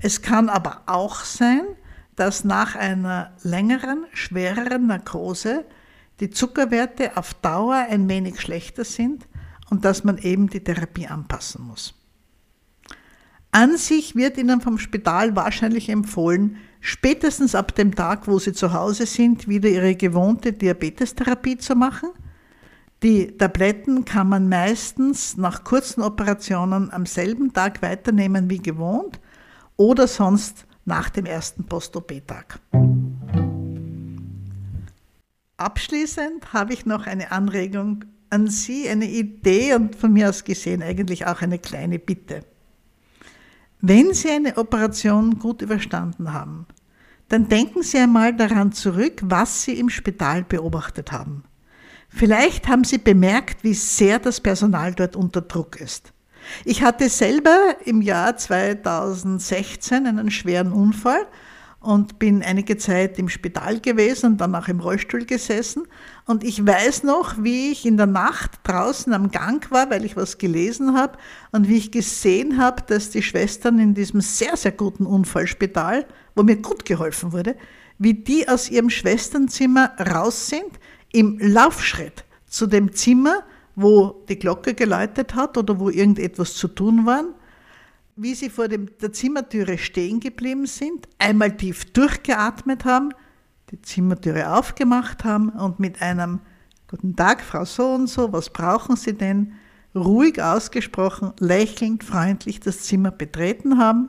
Es 0.00 0.22
kann 0.22 0.48
aber 0.48 0.82
auch 0.86 1.24
sein, 1.24 1.62
dass 2.14 2.44
nach 2.44 2.76
einer 2.76 3.32
längeren, 3.42 4.06
schwereren 4.12 4.86
Narkose 4.86 5.64
die 6.20 6.30
Zuckerwerte 6.30 7.16
auf 7.16 7.34
Dauer 7.34 7.86
ein 7.88 8.08
wenig 8.08 8.40
schlechter 8.40 8.84
sind 8.84 9.26
und 9.70 9.84
dass 9.84 10.04
man 10.04 10.18
eben 10.18 10.48
die 10.48 10.62
Therapie 10.62 11.06
anpassen 11.06 11.66
muss. 11.66 11.94
An 13.52 13.76
sich 13.76 14.14
wird 14.14 14.38
Ihnen 14.38 14.60
vom 14.60 14.78
Spital 14.78 15.34
wahrscheinlich 15.34 15.88
empfohlen, 15.88 16.56
spätestens 16.80 17.54
ab 17.54 17.74
dem 17.74 17.94
Tag, 17.94 18.28
wo 18.28 18.38
Sie 18.38 18.52
zu 18.52 18.72
Hause 18.72 19.06
sind, 19.06 19.48
wieder 19.48 19.68
Ihre 19.68 19.96
gewohnte 19.96 20.52
Diabetestherapie 20.52 21.58
zu 21.58 21.74
machen. 21.74 22.10
Die 23.02 23.36
Tabletten 23.36 24.04
kann 24.04 24.28
man 24.28 24.48
meistens 24.48 25.36
nach 25.36 25.64
kurzen 25.64 26.02
Operationen 26.02 26.92
am 26.92 27.06
selben 27.06 27.52
Tag 27.52 27.82
weiternehmen 27.82 28.50
wie 28.50 28.58
gewohnt 28.58 29.18
oder 29.76 30.06
sonst 30.06 30.66
nach 30.84 31.08
dem 31.08 31.24
ersten 31.24 31.64
Post-OP-Tag. 31.64 32.60
Abschließend 35.60 36.54
habe 36.54 36.72
ich 36.72 36.86
noch 36.86 37.06
eine 37.06 37.32
Anregung 37.32 38.06
an 38.30 38.46
Sie, 38.46 38.88
eine 38.88 39.04
Idee 39.04 39.74
und 39.74 39.94
von 39.94 40.10
mir 40.10 40.30
aus 40.30 40.44
gesehen 40.44 40.82
eigentlich 40.82 41.26
auch 41.26 41.42
eine 41.42 41.58
kleine 41.58 41.98
Bitte. 41.98 42.40
Wenn 43.82 44.14
Sie 44.14 44.30
eine 44.30 44.56
Operation 44.56 45.38
gut 45.38 45.60
überstanden 45.60 46.32
haben, 46.32 46.64
dann 47.28 47.48
denken 47.48 47.82
Sie 47.82 47.98
einmal 47.98 48.34
daran 48.34 48.72
zurück, 48.72 49.20
was 49.22 49.64
Sie 49.64 49.78
im 49.78 49.90
Spital 49.90 50.44
beobachtet 50.44 51.12
haben. 51.12 51.44
Vielleicht 52.08 52.66
haben 52.66 52.84
Sie 52.84 52.96
bemerkt, 52.96 53.62
wie 53.62 53.74
sehr 53.74 54.18
das 54.18 54.40
Personal 54.40 54.94
dort 54.94 55.14
unter 55.14 55.42
Druck 55.42 55.78
ist. 55.78 56.14
Ich 56.64 56.82
hatte 56.82 57.10
selber 57.10 57.76
im 57.84 58.00
Jahr 58.00 58.34
2016 58.34 60.06
einen 60.06 60.30
schweren 60.30 60.72
Unfall 60.72 61.26
und 61.80 62.18
bin 62.18 62.42
einige 62.42 62.76
Zeit 62.76 63.18
im 63.18 63.30
Spital 63.30 63.80
gewesen 63.80 64.32
und 64.32 64.40
dann 64.40 64.54
auch 64.54 64.68
im 64.68 64.80
Rollstuhl 64.80 65.24
gesessen. 65.24 65.88
Und 66.26 66.44
ich 66.44 66.64
weiß 66.64 67.04
noch, 67.04 67.42
wie 67.42 67.72
ich 67.72 67.86
in 67.86 67.96
der 67.96 68.06
Nacht 68.06 68.60
draußen 68.64 69.12
am 69.14 69.30
Gang 69.30 69.70
war, 69.70 69.88
weil 69.88 70.04
ich 70.04 70.14
was 70.14 70.36
gelesen 70.36 70.94
habe 70.94 71.16
und 71.52 71.68
wie 71.68 71.78
ich 71.78 71.90
gesehen 71.90 72.58
habe, 72.58 72.82
dass 72.86 73.10
die 73.10 73.22
Schwestern 73.22 73.78
in 73.78 73.94
diesem 73.94 74.20
sehr, 74.20 74.56
sehr 74.56 74.72
guten 74.72 75.06
Unfallspital, 75.06 76.06
wo 76.34 76.42
mir 76.42 76.56
gut 76.56 76.84
geholfen 76.84 77.32
wurde, 77.32 77.56
wie 77.98 78.14
die 78.14 78.46
aus 78.46 78.70
ihrem 78.70 78.90
Schwesternzimmer 78.90 79.92
raus 79.98 80.48
sind, 80.48 80.78
im 81.12 81.38
Laufschritt 81.38 82.24
zu 82.46 82.66
dem 82.66 82.92
Zimmer, 82.92 83.42
wo 83.74 84.22
die 84.28 84.38
Glocke 84.38 84.74
geläutet 84.74 85.34
hat 85.34 85.56
oder 85.56 85.80
wo 85.80 85.88
irgendetwas 85.88 86.54
zu 86.54 86.68
tun 86.68 87.06
war, 87.06 87.24
wie 88.22 88.34
sie 88.34 88.50
vor 88.50 88.68
dem, 88.68 88.88
der 89.00 89.12
Zimmertüre 89.12 89.78
stehen 89.78 90.20
geblieben 90.20 90.66
sind, 90.66 91.08
einmal 91.18 91.56
tief 91.56 91.86
durchgeatmet 91.92 92.84
haben, 92.84 93.10
die 93.70 93.80
Zimmertüre 93.80 94.52
aufgemacht 94.52 95.24
haben 95.24 95.48
und 95.48 95.80
mit 95.80 96.02
einem 96.02 96.40
Guten 96.88 97.14
Tag, 97.14 97.40
Frau 97.40 97.64
so 97.64 97.94
und 97.94 98.08
so, 98.08 98.32
was 98.32 98.50
brauchen 98.50 98.96
Sie 98.96 99.12
denn? 99.12 99.52
ruhig 99.94 100.42
ausgesprochen, 100.42 101.32
lächelnd, 101.38 102.04
freundlich 102.04 102.60
das 102.60 102.82
Zimmer 102.82 103.10
betreten 103.10 103.78
haben, 103.78 104.08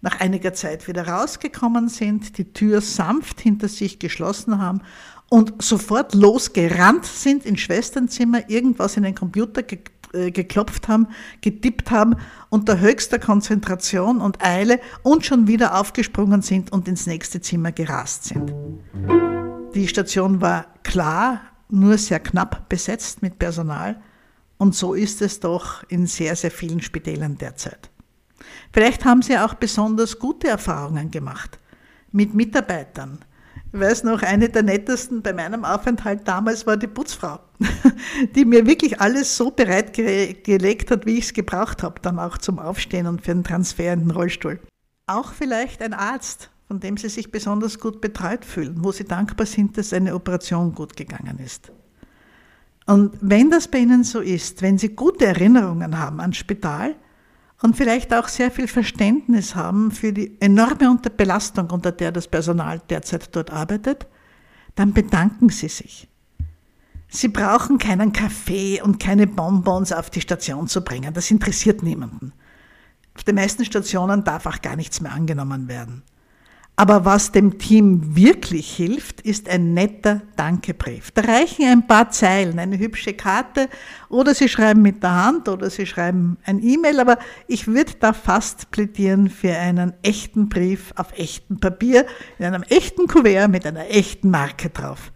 nach 0.00 0.20
einiger 0.20 0.52
Zeit 0.52 0.86
wieder 0.88 1.06
rausgekommen 1.06 1.88
sind, 1.88 2.36
die 2.36 2.52
Tür 2.52 2.80
sanft 2.80 3.40
hinter 3.40 3.68
sich 3.68 3.98
geschlossen 3.98 4.58
haben 4.58 4.82
und 5.30 5.62
sofort 5.62 6.14
losgerannt 6.14 7.06
sind 7.06 7.46
ins 7.46 7.60
Schwesternzimmer, 7.60 8.50
irgendwas 8.50 8.96
in 8.96 9.04
den 9.04 9.14
Computer 9.14 9.62
äh, 10.14 10.30
geklopft 10.30 10.88
haben, 10.88 11.08
getippt 11.40 11.90
haben, 11.90 12.16
unter 12.48 12.80
höchster 12.80 13.18
Konzentration 13.18 14.20
und 14.20 14.42
Eile 14.44 14.80
und 15.02 15.26
schon 15.26 15.46
wieder 15.46 15.78
aufgesprungen 15.78 16.42
sind 16.42 16.72
und 16.72 16.88
ins 16.88 17.06
nächste 17.06 17.40
Zimmer 17.40 17.72
gerast 17.72 18.24
sind. 18.24 18.52
Die 19.74 19.88
Station 19.88 20.40
war 20.40 20.66
klar, 20.82 21.40
nur 21.68 21.98
sehr 21.98 22.20
knapp 22.20 22.68
besetzt 22.68 23.22
mit 23.22 23.38
Personal 23.38 24.00
und 24.58 24.74
so 24.74 24.94
ist 24.94 25.20
es 25.22 25.40
doch 25.40 25.82
in 25.88 26.06
sehr, 26.06 26.36
sehr 26.36 26.50
vielen 26.50 26.80
Spitälern 26.80 27.36
derzeit. 27.36 27.90
Vielleicht 28.72 29.04
haben 29.04 29.22
Sie 29.22 29.38
auch 29.38 29.54
besonders 29.54 30.18
gute 30.18 30.48
Erfahrungen 30.48 31.10
gemacht 31.10 31.58
mit 32.12 32.34
Mitarbeitern, 32.34 33.18
ich 33.74 33.80
weiß 33.80 34.04
noch, 34.04 34.22
eine 34.22 34.48
der 34.48 34.62
nettesten 34.62 35.20
bei 35.20 35.32
meinem 35.32 35.64
Aufenthalt 35.64 36.28
damals 36.28 36.64
war 36.64 36.76
die 36.76 36.86
Putzfrau, 36.86 37.40
die 38.36 38.44
mir 38.44 38.66
wirklich 38.66 39.00
alles 39.00 39.36
so 39.36 39.50
bereitgelegt 39.50 40.92
hat, 40.92 41.06
wie 41.06 41.18
ich 41.18 41.24
es 41.24 41.32
gebraucht 41.32 41.82
habe, 41.82 42.00
dann 42.00 42.20
auch 42.20 42.38
zum 42.38 42.60
Aufstehen 42.60 43.08
und 43.08 43.22
für 43.22 43.34
den 43.34 43.42
Transfer 43.42 43.92
in 43.92 44.00
den 44.00 44.10
Rollstuhl. 44.12 44.60
Auch 45.08 45.32
vielleicht 45.32 45.82
ein 45.82 45.92
Arzt, 45.92 46.50
von 46.68 46.78
dem 46.78 46.96
Sie 46.96 47.08
sich 47.08 47.32
besonders 47.32 47.80
gut 47.80 48.00
betreut 48.00 48.44
fühlen, 48.44 48.76
wo 48.78 48.92
Sie 48.92 49.04
dankbar 49.04 49.46
sind, 49.46 49.76
dass 49.76 49.92
eine 49.92 50.14
Operation 50.14 50.72
gut 50.72 50.96
gegangen 50.96 51.40
ist. 51.44 51.72
Und 52.86 53.16
wenn 53.20 53.50
das 53.50 53.66
bei 53.66 53.78
Ihnen 53.78 54.04
so 54.04 54.20
ist, 54.20 54.62
wenn 54.62 54.78
Sie 54.78 54.90
gute 54.90 55.26
Erinnerungen 55.26 55.98
haben 55.98 56.20
ans 56.20 56.36
Spital, 56.36 56.94
und 57.64 57.78
vielleicht 57.78 58.12
auch 58.12 58.28
sehr 58.28 58.50
viel 58.50 58.68
Verständnis 58.68 59.54
haben 59.54 59.90
für 59.90 60.12
die 60.12 60.38
enorme 60.38 60.98
Belastung, 61.16 61.70
unter 61.70 61.92
der 61.92 62.12
das 62.12 62.28
Personal 62.28 62.82
derzeit 62.90 63.34
dort 63.34 63.50
arbeitet, 63.50 64.06
dann 64.74 64.92
bedanken 64.92 65.48
Sie 65.48 65.68
sich. 65.68 66.06
Sie 67.08 67.28
brauchen 67.28 67.78
keinen 67.78 68.12
Kaffee 68.12 68.82
und 68.82 69.00
keine 69.00 69.26
Bonbons 69.26 69.92
auf 69.92 70.10
die 70.10 70.20
Station 70.20 70.68
zu 70.68 70.84
bringen. 70.84 71.14
Das 71.14 71.30
interessiert 71.30 71.82
niemanden. 71.82 72.34
Auf 73.14 73.24
den 73.24 73.36
meisten 73.36 73.64
Stationen 73.64 74.24
darf 74.24 74.44
auch 74.44 74.60
gar 74.60 74.76
nichts 74.76 75.00
mehr 75.00 75.12
angenommen 75.12 75.66
werden. 75.66 76.02
Aber 76.76 77.04
was 77.04 77.30
dem 77.30 77.58
Team 77.58 78.16
wirklich 78.16 78.74
hilft, 78.74 79.20
ist 79.20 79.48
ein 79.48 79.74
netter 79.74 80.22
Dankebrief. 80.34 81.12
Da 81.12 81.22
reichen 81.22 81.66
ein 81.66 81.86
paar 81.86 82.10
Zeilen, 82.10 82.58
eine 82.58 82.78
hübsche 82.78 83.14
Karte 83.14 83.68
oder 84.08 84.34
Sie 84.34 84.48
schreiben 84.48 84.82
mit 84.82 85.00
der 85.00 85.24
Hand 85.24 85.48
oder 85.48 85.70
Sie 85.70 85.86
schreiben 85.86 86.36
ein 86.44 86.60
E-Mail, 86.60 86.98
aber 86.98 87.18
ich 87.46 87.68
würde 87.68 87.92
da 88.00 88.12
fast 88.12 88.72
plädieren 88.72 89.30
für 89.30 89.54
einen 89.54 89.92
echten 90.02 90.48
Brief 90.48 90.92
auf 90.96 91.16
echtem 91.16 91.60
Papier, 91.60 92.06
in 92.40 92.46
einem 92.46 92.64
echten 92.64 93.06
Kuvert 93.06 93.50
mit 93.50 93.64
einer 93.66 93.88
echten 93.88 94.30
Marke 94.30 94.70
drauf. 94.70 95.12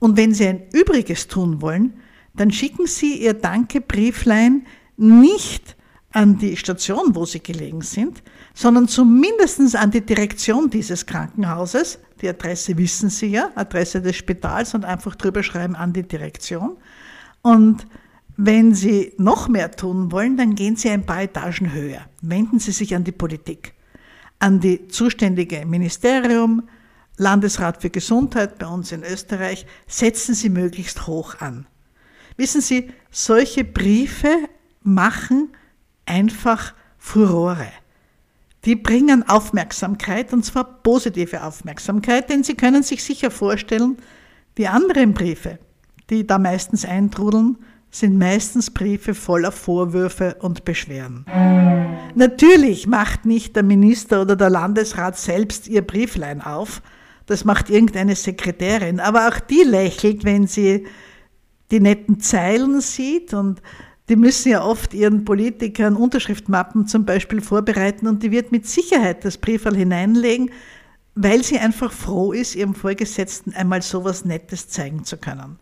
Und 0.00 0.16
wenn 0.16 0.34
Sie 0.34 0.48
ein 0.48 0.62
Übriges 0.72 1.28
tun 1.28 1.62
wollen, 1.62 1.94
dann 2.34 2.50
schicken 2.50 2.86
Sie 2.88 3.22
Ihr 3.22 3.34
Dankebrieflein 3.34 4.66
nicht 4.96 5.76
an 6.10 6.38
die 6.38 6.56
Station, 6.56 7.14
wo 7.14 7.26
Sie 7.26 7.40
gelegen 7.40 7.82
sind, 7.82 8.24
sondern 8.56 8.88
zumindest 8.88 9.76
an 9.76 9.90
die 9.90 10.00
Direktion 10.00 10.70
dieses 10.70 11.04
Krankenhauses. 11.04 11.98
Die 12.22 12.28
Adresse 12.28 12.76
wissen 12.78 13.10
Sie 13.10 13.26
ja, 13.26 13.50
Adresse 13.54 14.00
des 14.00 14.16
Spitals 14.16 14.74
und 14.74 14.86
einfach 14.86 15.14
drüber 15.14 15.42
schreiben 15.42 15.76
an 15.76 15.92
die 15.92 16.02
Direktion. 16.02 16.78
Und 17.42 17.86
wenn 18.38 18.74
Sie 18.74 19.12
noch 19.18 19.48
mehr 19.48 19.70
tun 19.70 20.10
wollen, 20.10 20.38
dann 20.38 20.54
gehen 20.54 20.74
Sie 20.74 20.88
ein 20.88 21.04
paar 21.04 21.22
Etagen 21.22 21.72
höher. 21.72 22.00
Wenden 22.22 22.58
Sie 22.58 22.72
sich 22.72 22.94
an 22.96 23.04
die 23.04 23.12
Politik, 23.12 23.74
an 24.38 24.58
die 24.58 24.88
zuständige 24.88 25.66
Ministerium, 25.66 26.66
Landesrat 27.18 27.82
für 27.82 27.90
Gesundheit 27.90 28.58
bei 28.58 28.66
uns 28.66 28.90
in 28.90 29.02
Österreich. 29.02 29.66
Setzen 29.86 30.34
Sie 30.34 30.48
möglichst 30.48 31.06
hoch 31.06 31.34
an. 31.40 31.66
Wissen 32.38 32.62
Sie, 32.62 32.90
solche 33.10 33.64
Briefe 33.64 34.48
machen 34.82 35.50
einfach 36.06 36.72
Furore 36.98 37.68
die 38.66 38.76
bringen 38.76 39.26
Aufmerksamkeit, 39.28 40.32
und 40.32 40.44
zwar 40.44 40.64
positive 40.82 41.44
Aufmerksamkeit, 41.44 42.28
denn 42.28 42.42
Sie 42.42 42.54
können 42.54 42.82
sich 42.82 43.02
sicher 43.02 43.30
vorstellen, 43.30 43.96
die 44.58 44.66
anderen 44.66 45.14
Briefe, 45.14 45.58
die 46.10 46.26
da 46.26 46.38
meistens 46.38 46.84
eintrudeln, 46.84 47.58
sind 47.90 48.18
meistens 48.18 48.70
Briefe 48.70 49.14
voller 49.14 49.52
Vorwürfe 49.52 50.36
und 50.40 50.64
Beschwerden. 50.64 51.24
Natürlich 52.14 52.86
macht 52.86 53.24
nicht 53.24 53.54
der 53.54 53.62
Minister 53.62 54.22
oder 54.22 54.36
der 54.36 54.50
Landesrat 54.50 55.16
selbst 55.16 55.68
ihr 55.68 55.82
Brieflein 55.82 56.42
auf, 56.42 56.82
das 57.26 57.44
macht 57.44 57.70
irgendeine 57.70 58.16
Sekretärin, 58.16 59.00
aber 59.00 59.28
auch 59.28 59.40
die 59.40 59.62
lächelt, 59.62 60.24
wenn 60.24 60.46
sie 60.46 60.86
die 61.70 61.80
netten 61.80 62.20
Zeilen 62.20 62.80
sieht 62.80 63.34
und 63.34 63.62
die 64.08 64.16
müssen 64.16 64.50
ja 64.50 64.64
oft 64.64 64.94
ihren 64.94 65.24
Politikern 65.24 65.96
Unterschriftmappen 65.96 66.86
zum 66.86 67.04
Beispiel 67.04 67.40
vorbereiten 67.40 68.06
und 68.06 68.22
die 68.22 68.30
wird 68.30 68.52
mit 68.52 68.66
Sicherheit 68.66 69.24
das 69.24 69.38
Briefwahl 69.38 69.76
hineinlegen, 69.76 70.50
weil 71.14 71.42
sie 71.42 71.58
einfach 71.58 71.92
froh 71.92 72.32
ist, 72.32 72.54
ihrem 72.54 72.74
Vorgesetzten 72.74 73.52
einmal 73.54 73.82
sowas 73.82 74.24
Nettes 74.24 74.68
zeigen 74.68 75.04
zu 75.04 75.16
können. 75.16 75.58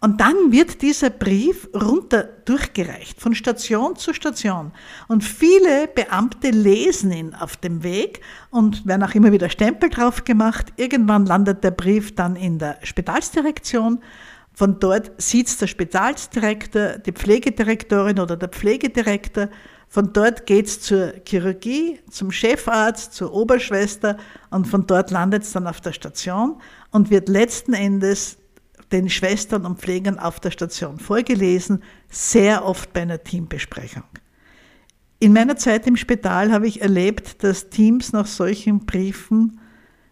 Und 0.00 0.20
dann 0.20 0.52
wird 0.52 0.82
dieser 0.82 1.08
Brief 1.08 1.68
runter 1.74 2.24
durchgereicht, 2.44 3.20
von 3.20 3.34
Station 3.34 3.96
zu 3.96 4.12
Station. 4.12 4.72
Und 5.08 5.24
viele 5.24 5.88
Beamte 5.88 6.50
lesen 6.50 7.10
ihn 7.10 7.34
auf 7.34 7.56
dem 7.56 7.82
Weg 7.82 8.20
und 8.50 8.86
werden 8.86 9.02
auch 9.02 9.14
immer 9.14 9.32
wieder 9.32 9.48
Stempel 9.48 9.88
drauf 9.88 10.24
gemacht. 10.24 10.74
Irgendwann 10.76 11.24
landet 11.24 11.64
der 11.64 11.70
Brief 11.70 12.14
dann 12.14 12.36
in 12.36 12.58
der 12.58 12.78
Spitalsdirektion 12.82 14.00
von 14.54 14.78
dort 14.78 15.10
sitzt 15.20 15.60
der 15.60 15.66
Spitalsdirektor, 15.66 16.98
die 16.98 17.12
Pflegedirektorin 17.12 18.20
oder 18.20 18.36
der 18.36 18.48
Pflegedirektor. 18.48 19.48
Von 19.88 20.12
dort 20.12 20.46
geht's 20.46 20.80
zur 20.80 21.12
Chirurgie, 21.26 21.98
zum 22.08 22.30
Chefarzt, 22.30 23.14
zur 23.14 23.32
Oberschwester 23.34 24.16
und 24.50 24.66
von 24.66 24.86
dort 24.86 25.10
landet 25.10 25.42
es 25.42 25.52
dann 25.52 25.66
auf 25.66 25.80
der 25.80 25.92
Station 25.92 26.60
und 26.92 27.10
wird 27.10 27.28
letzten 27.28 27.74
Endes 27.74 28.38
den 28.92 29.08
Schwestern 29.08 29.66
und 29.66 29.80
Pflegern 29.80 30.20
auf 30.20 30.38
der 30.38 30.52
Station 30.52 31.00
vorgelesen, 31.00 31.82
sehr 32.08 32.64
oft 32.64 32.92
bei 32.92 33.02
einer 33.02 33.22
Teambesprechung. 33.22 34.04
In 35.18 35.32
meiner 35.32 35.56
Zeit 35.56 35.86
im 35.88 35.96
Spital 35.96 36.52
habe 36.52 36.68
ich 36.68 36.80
erlebt, 36.80 37.42
dass 37.42 37.70
Teams 37.70 38.12
nach 38.12 38.26
solchen 38.26 38.86
Briefen 38.86 39.58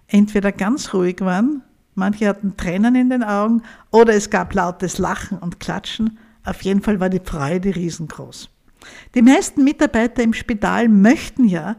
entweder 0.08 0.50
ganz 0.50 0.94
ruhig 0.94 1.20
waren 1.20 1.62
Manche 1.94 2.28
hatten 2.28 2.56
Tränen 2.56 2.94
in 2.94 3.10
den 3.10 3.22
Augen 3.22 3.62
oder 3.90 4.14
es 4.14 4.30
gab 4.30 4.54
lautes 4.54 4.98
Lachen 4.98 5.38
und 5.38 5.60
Klatschen. 5.60 6.18
Auf 6.44 6.62
jeden 6.62 6.82
Fall 6.82 7.00
war 7.00 7.08
die 7.08 7.20
Freude 7.22 7.74
riesengroß. 7.74 8.48
Die 9.14 9.22
meisten 9.22 9.62
Mitarbeiter 9.62 10.22
im 10.22 10.32
Spital 10.32 10.88
möchten 10.88 11.44
ja, 11.44 11.76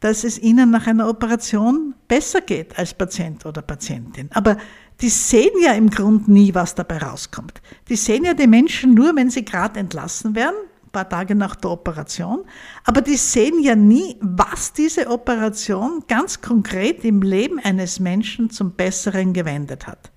dass 0.00 0.24
es 0.24 0.38
ihnen 0.38 0.70
nach 0.70 0.86
einer 0.86 1.08
Operation 1.08 1.94
besser 2.08 2.42
geht 2.42 2.78
als 2.78 2.92
Patient 2.92 3.46
oder 3.46 3.62
Patientin. 3.62 4.28
Aber 4.34 4.58
die 5.00 5.08
sehen 5.08 5.52
ja 5.62 5.72
im 5.72 5.88
Grunde 5.88 6.30
nie, 6.30 6.54
was 6.54 6.74
dabei 6.74 6.98
rauskommt. 6.98 7.62
Die 7.88 7.96
sehen 7.96 8.24
ja 8.24 8.34
die 8.34 8.46
Menschen 8.46 8.94
nur, 8.94 9.16
wenn 9.16 9.30
sie 9.30 9.44
gerade 9.44 9.80
entlassen 9.80 10.34
werden, 10.34 10.56
paar 10.94 11.08
Tage 11.10 11.34
nach 11.34 11.56
der 11.56 11.72
Operation. 11.72 12.44
Aber 12.84 13.02
die 13.02 13.18
sehen 13.18 13.62
ja 13.62 13.76
nie, 13.76 14.16
was 14.22 14.72
diese 14.72 15.10
Operation 15.10 16.04
ganz 16.08 16.40
konkret 16.40 17.04
im 17.04 17.20
Leben 17.20 17.58
eines 17.58 18.00
Menschen 18.00 18.48
zum 18.48 18.72
Besseren 18.72 19.34
gewendet 19.34 19.86
hat. 19.86 20.10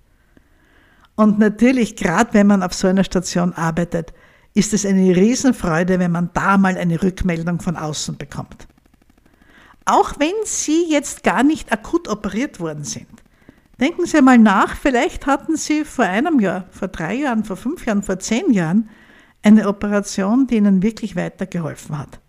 Und 1.16 1.40
natürlich, 1.40 1.98
gerade 1.98 2.34
wenn 2.34 2.48
man 2.48 2.64
auf 2.64 2.74
so 2.74 2.88
einer 2.88 3.04
Station 3.04 3.52
arbeitet, 3.52 4.14
ist 4.54 4.74
es 4.74 4.86
eine 4.86 5.16
Riesenfreude, 5.16 6.00
wenn 6.00 6.12
man 6.12 6.30
da 6.34 6.58
mal 6.58 6.78
eine 6.78 7.04
Rückmeldung 7.04 7.60
von 7.60 7.76
außen 7.76 8.18
bekommt. 8.18 8.68
Auch 9.86 10.14
wenn 10.20 10.34
Sie 10.46 10.90
jetzt 10.90 11.24
gar 11.24 11.44
nicht 11.44 11.72
akut 11.74 12.08
operiert 12.08 12.60
worden 12.60 12.84
sind. 12.84 13.08
Denken 13.80 14.06
Sie 14.06 14.22
mal 14.22 14.38
nach, 14.38 14.76
vielleicht 14.76 15.28
hatten 15.28 15.56
Sie 15.56 15.86
vor 15.86 16.06
einem 16.06 16.40
Jahr, 16.40 16.66
vor 16.72 16.88
drei 16.88 17.16
Jahren, 17.16 17.44
vor 17.44 17.56
fünf 17.56 17.86
Jahren, 17.86 18.02
vor 18.02 18.20
zehn 18.20 18.52
Jahren 18.52 18.90
eine 19.48 19.68
Operation, 19.68 20.46
die 20.48 20.58
Ihnen 20.58 20.84
wirklich 20.84 21.16
weitergeholfen 21.16 21.98
hat. 21.98 22.20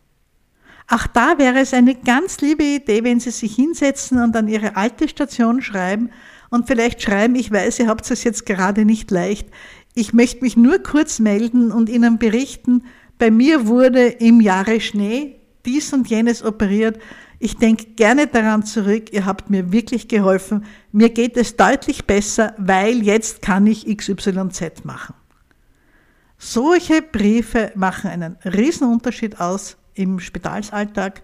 Auch 0.87 1.07
da 1.07 1.38
wäre 1.38 1.59
es 1.59 1.74
eine 1.74 1.94
ganz 1.94 2.40
liebe 2.40 2.62
Idee, 2.62 3.04
wenn 3.04 3.20
Sie 3.20 3.31
sich 3.31 3.54
hinsetzen 3.54 4.22
und 4.22 4.35
an 4.37 4.48
Ihre 4.48 4.76
alte 4.76 5.09
Station 5.09 5.61
schreiben 5.61 6.11
und 6.48 6.66
vielleicht 6.66 7.02
schreiben, 7.02 7.35
ich 7.35 7.50
weiß, 7.50 7.81
ihr 7.81 7.88
habt 7.88 8.11
es 8.11 8.24
jetzt 8.24 8.46
gerade 8.46 8.85
nicht 8.85 9.11
leicht, 9.11 9.48
ich 9.94 10.12
möchte 10.12 10.42
mich 10.42 10.57
nur 10.57 10.78
kurz 10.78 11.18
melden 11.18 11.72
und 11.72 11.88
Ihnen 11.88 12.18
berichten, 12.18 12.85
bei 13.18 13.31
mir 13.33 13.66
wurde 13.66 14.07
im 14.07 14.40
Jahre 14.40 14.81
Schnee 14.81 15.40
dies 15.66 15.92
und 15.92 16.09
jenes 16.09 16.44
operiert. 16.44 16.98
Ich 17.40 17.57
denke 17.57 17.85
gerne 17.96 18.28
daran 18.28 18.64
zurück, 18.64 19.12
ihr 19.12 19.26
habt 19.26 19.50
mir 19.50 19.72
wirklich 19.72 20.07
geholfen. 20.07 20.64
Mir 20.92 21.11
geht 21.11 21.37
es 21.37 21.57
deutlich 21.57 22.07
besser, 22.07 22.54
weil 22.59 23.02
jetzt 23.02 23.42
kann 23.42 23.66
ich 23.66 23.85
XYZ 23.85 24.85
machen. 24.85 25.14
Solche 26.38 27.03
Briefe 27.03 27.72
machen 27.74 28.11
einen 28.11 28.37
riesen 28.44 28.88
Unterschied 28.88 29.40
aus 29.40 29.77
im 29.94 30.20
Spitalsalltag. 30.20 31.22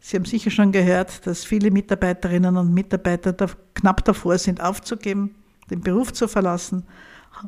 Sie 0.00 0.16
haben 0.16 0.24
sicher 0.24 0.50
schon 0.50 0.72
gehört, 0.72 1.26
dass 1.26 1.44
viele 1.44 1.70
Mitarbeiterinnen 1.70 2.56
und 2.56 2.72
Mitarbeiter 2.72 3.34
da 3.34 3.46
knapp 3.74 4.04
davor 4.04 4.38
sind, 4.38 4.62
aufzugeben, 4.62 5.34
den 5.70 5.82
Beruf 5.82 6.14
zu 6.14 6.28
verlassen. 6.28 6.84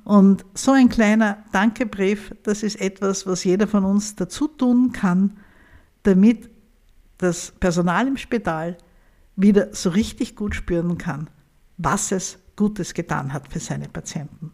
Und 0.05 0.45
so 0.53 0.73
ein 0.73 0.91
kleiner 0.91 1.39
Dankebrief, 1.53 2.35
das 2.43 2.63
ist 2.63 2.81
etwas, 2.81 3.27
was 3.27 3.45
jeder 3.45 3.67
von 3.67 3.85
uns 3.85 4.15
dazu 4.15 4.47
tun 4.47 4.93
kann, 4.93 5.39
damit 6.03 6.51
das 7.17 7.51
Personal 7.53 8.09
im 8.09 8.19
Spital 8.19 8.77
wieder 9.37 9.75
so 9.75 9.91
richtig 9.91 10.37
gut 10.37 10.55
spüren 10.55 10.99
kann, 10.99 11.31
was 11.79 12.13
es 12.13 12.39
Gutes 12.57 12.93
getan 12.93 13.33
hat 13.33 13.49
für 13.49 13.61
seine 13.61 13.89
Patienten. 13.89 14.53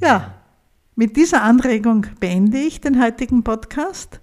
Ja, 0.00 0.39
mit 0.96 1.16
dieser 1.16 1.42
Anregung 1.42 2.06
beende 2.18 2.58
ich 2.58 2.80
den 2.80 3.02
heutigen 3.02 3.44
Podcast. 3.44 4.20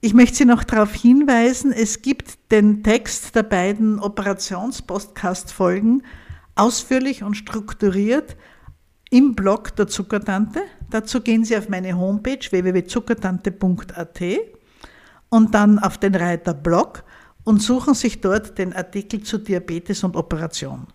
Ich 0.00 0.14
möchte 0.14 0.36
Sie 0.36 0.44
noch 0.44 0.64
darauf 0.64 0.94
hinweisen, 0.94 1.72
es 1.72 2.00
gibt 2.00 2.52
den 2.52 2.82
Text 2.82 3.34
der 3.34 3.42
beiden 3.42 3.98
Operations-Podcast-Folgen 3.98 6.02
ausführlich 6.54 7.22
und 7.22 7.34
strukturiert 7.34 8.36
im 9.10 9.34
Blog 9.34 9.76
der 9.76 9.88
Zuckertante. 9.88 10.62
Dazu 10.88 11.20
gehen 11.20 11.44
Sie 11.44 11.56
auf 11.56 11.68
meine 11.68 11.98
Homepage 11.98 12.48
www.zuckertante.at 12.48 14.20
und 15.28 15.54
dann 15.54 15.78
auf 15.80 15.98
den 15.98 16.14
Reiter 16.14 16.54
Blog 16.54 17.04
und 17.44 17.60
suchen 17.60 17.94
sich 17.94 18.20
dort 18.20 18.58
den 18.58 18.72
Artikel 18.72 19.22
zu 19.22 19.38
Diabetes 19.38 20.04
und 20.04 20.16
Operation. 20.16 20.86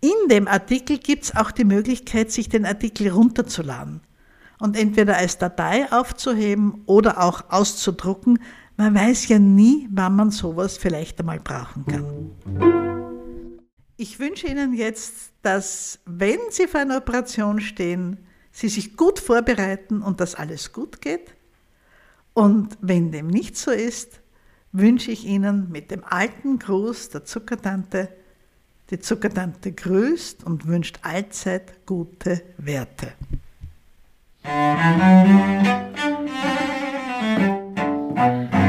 In 0.00 0.28
dem 0.30 0.48
Artikel 0.48 0.98
gibt 0.98 1.24
es 1.24 1.36
auch 1.36 1.50
die 1.50 1.64
Möglichkeit, 1.64 2.30
sich 2.30 2.48
den 2.48 2.64
Artikel 2.64 3.10
runterzuladen 3.10 4.00
und 4.60 4.76
entweder 4.76 5.16
als 5.16 5.38
Datei 5.38 5.90
aufzuheben 5.90 6.82
oder 6.86 7.22
auch 7.22 7.50
auszudrucken. 7.50 8.38
Man 8.76 8.94
weiß 8.94 9.28
ja 9.28 9.38
nie, 9.38 9.88
wann 9.90 10.16
man 10.16 10.30
sowas 10.30 10.76
vielleicht 10.76 11.18
einmal 11.20 11.40
brauchen 11.40 11.84
kann. 11.86 12.30
Ich 13.96 14.18
wünsche 14.18 14.46
Ihnen 14.46 14.72
jetzt, 14.72 15.32
dass, 15.42 15.98
wenn 16.06 16.38
Sie 16.50 16.66
vor 16.66 16.80
einer 16.80 16.98
Operation 16.98 17.60
stehen, 17.60 18.18
Sie 18.52 18.68
sich 18.68 18.96
gut 18.96 19.18
vorbereiten 19.18 20.02
und 20.02 20.20
dass 20.20 20.34
alles 20.34 20.72
gut 20.72 21.00
geht. 21.00 21.34
Und 22.32 22.78
wenn 22.80 23.12
dem 23.12 23.26
nicht 23.26 23.56
so 23.56 23.70
ist, 23.70 24.20
wünsche 24.72 25.10
ich 25.10 25.26
Ihnen 25.26 25.70
mit 25.70 25.90
dem 25.90 26.04
alten 26.04 26.58
Gruß 26.58 27.10
der 27.10 27.24
Zuckertante, 27.24 28.08
die 28.90 28.98
Zuckertante 28.98 29.72
grüßt 29.72 30.44
und 30.44 30.66
wünscht 30.66 31.00
allzeit 31.02 31.86
gute 31.86 32.42
Werte. 32.56 33.12
Thank 34.42 35.64
you. 38.54 38.59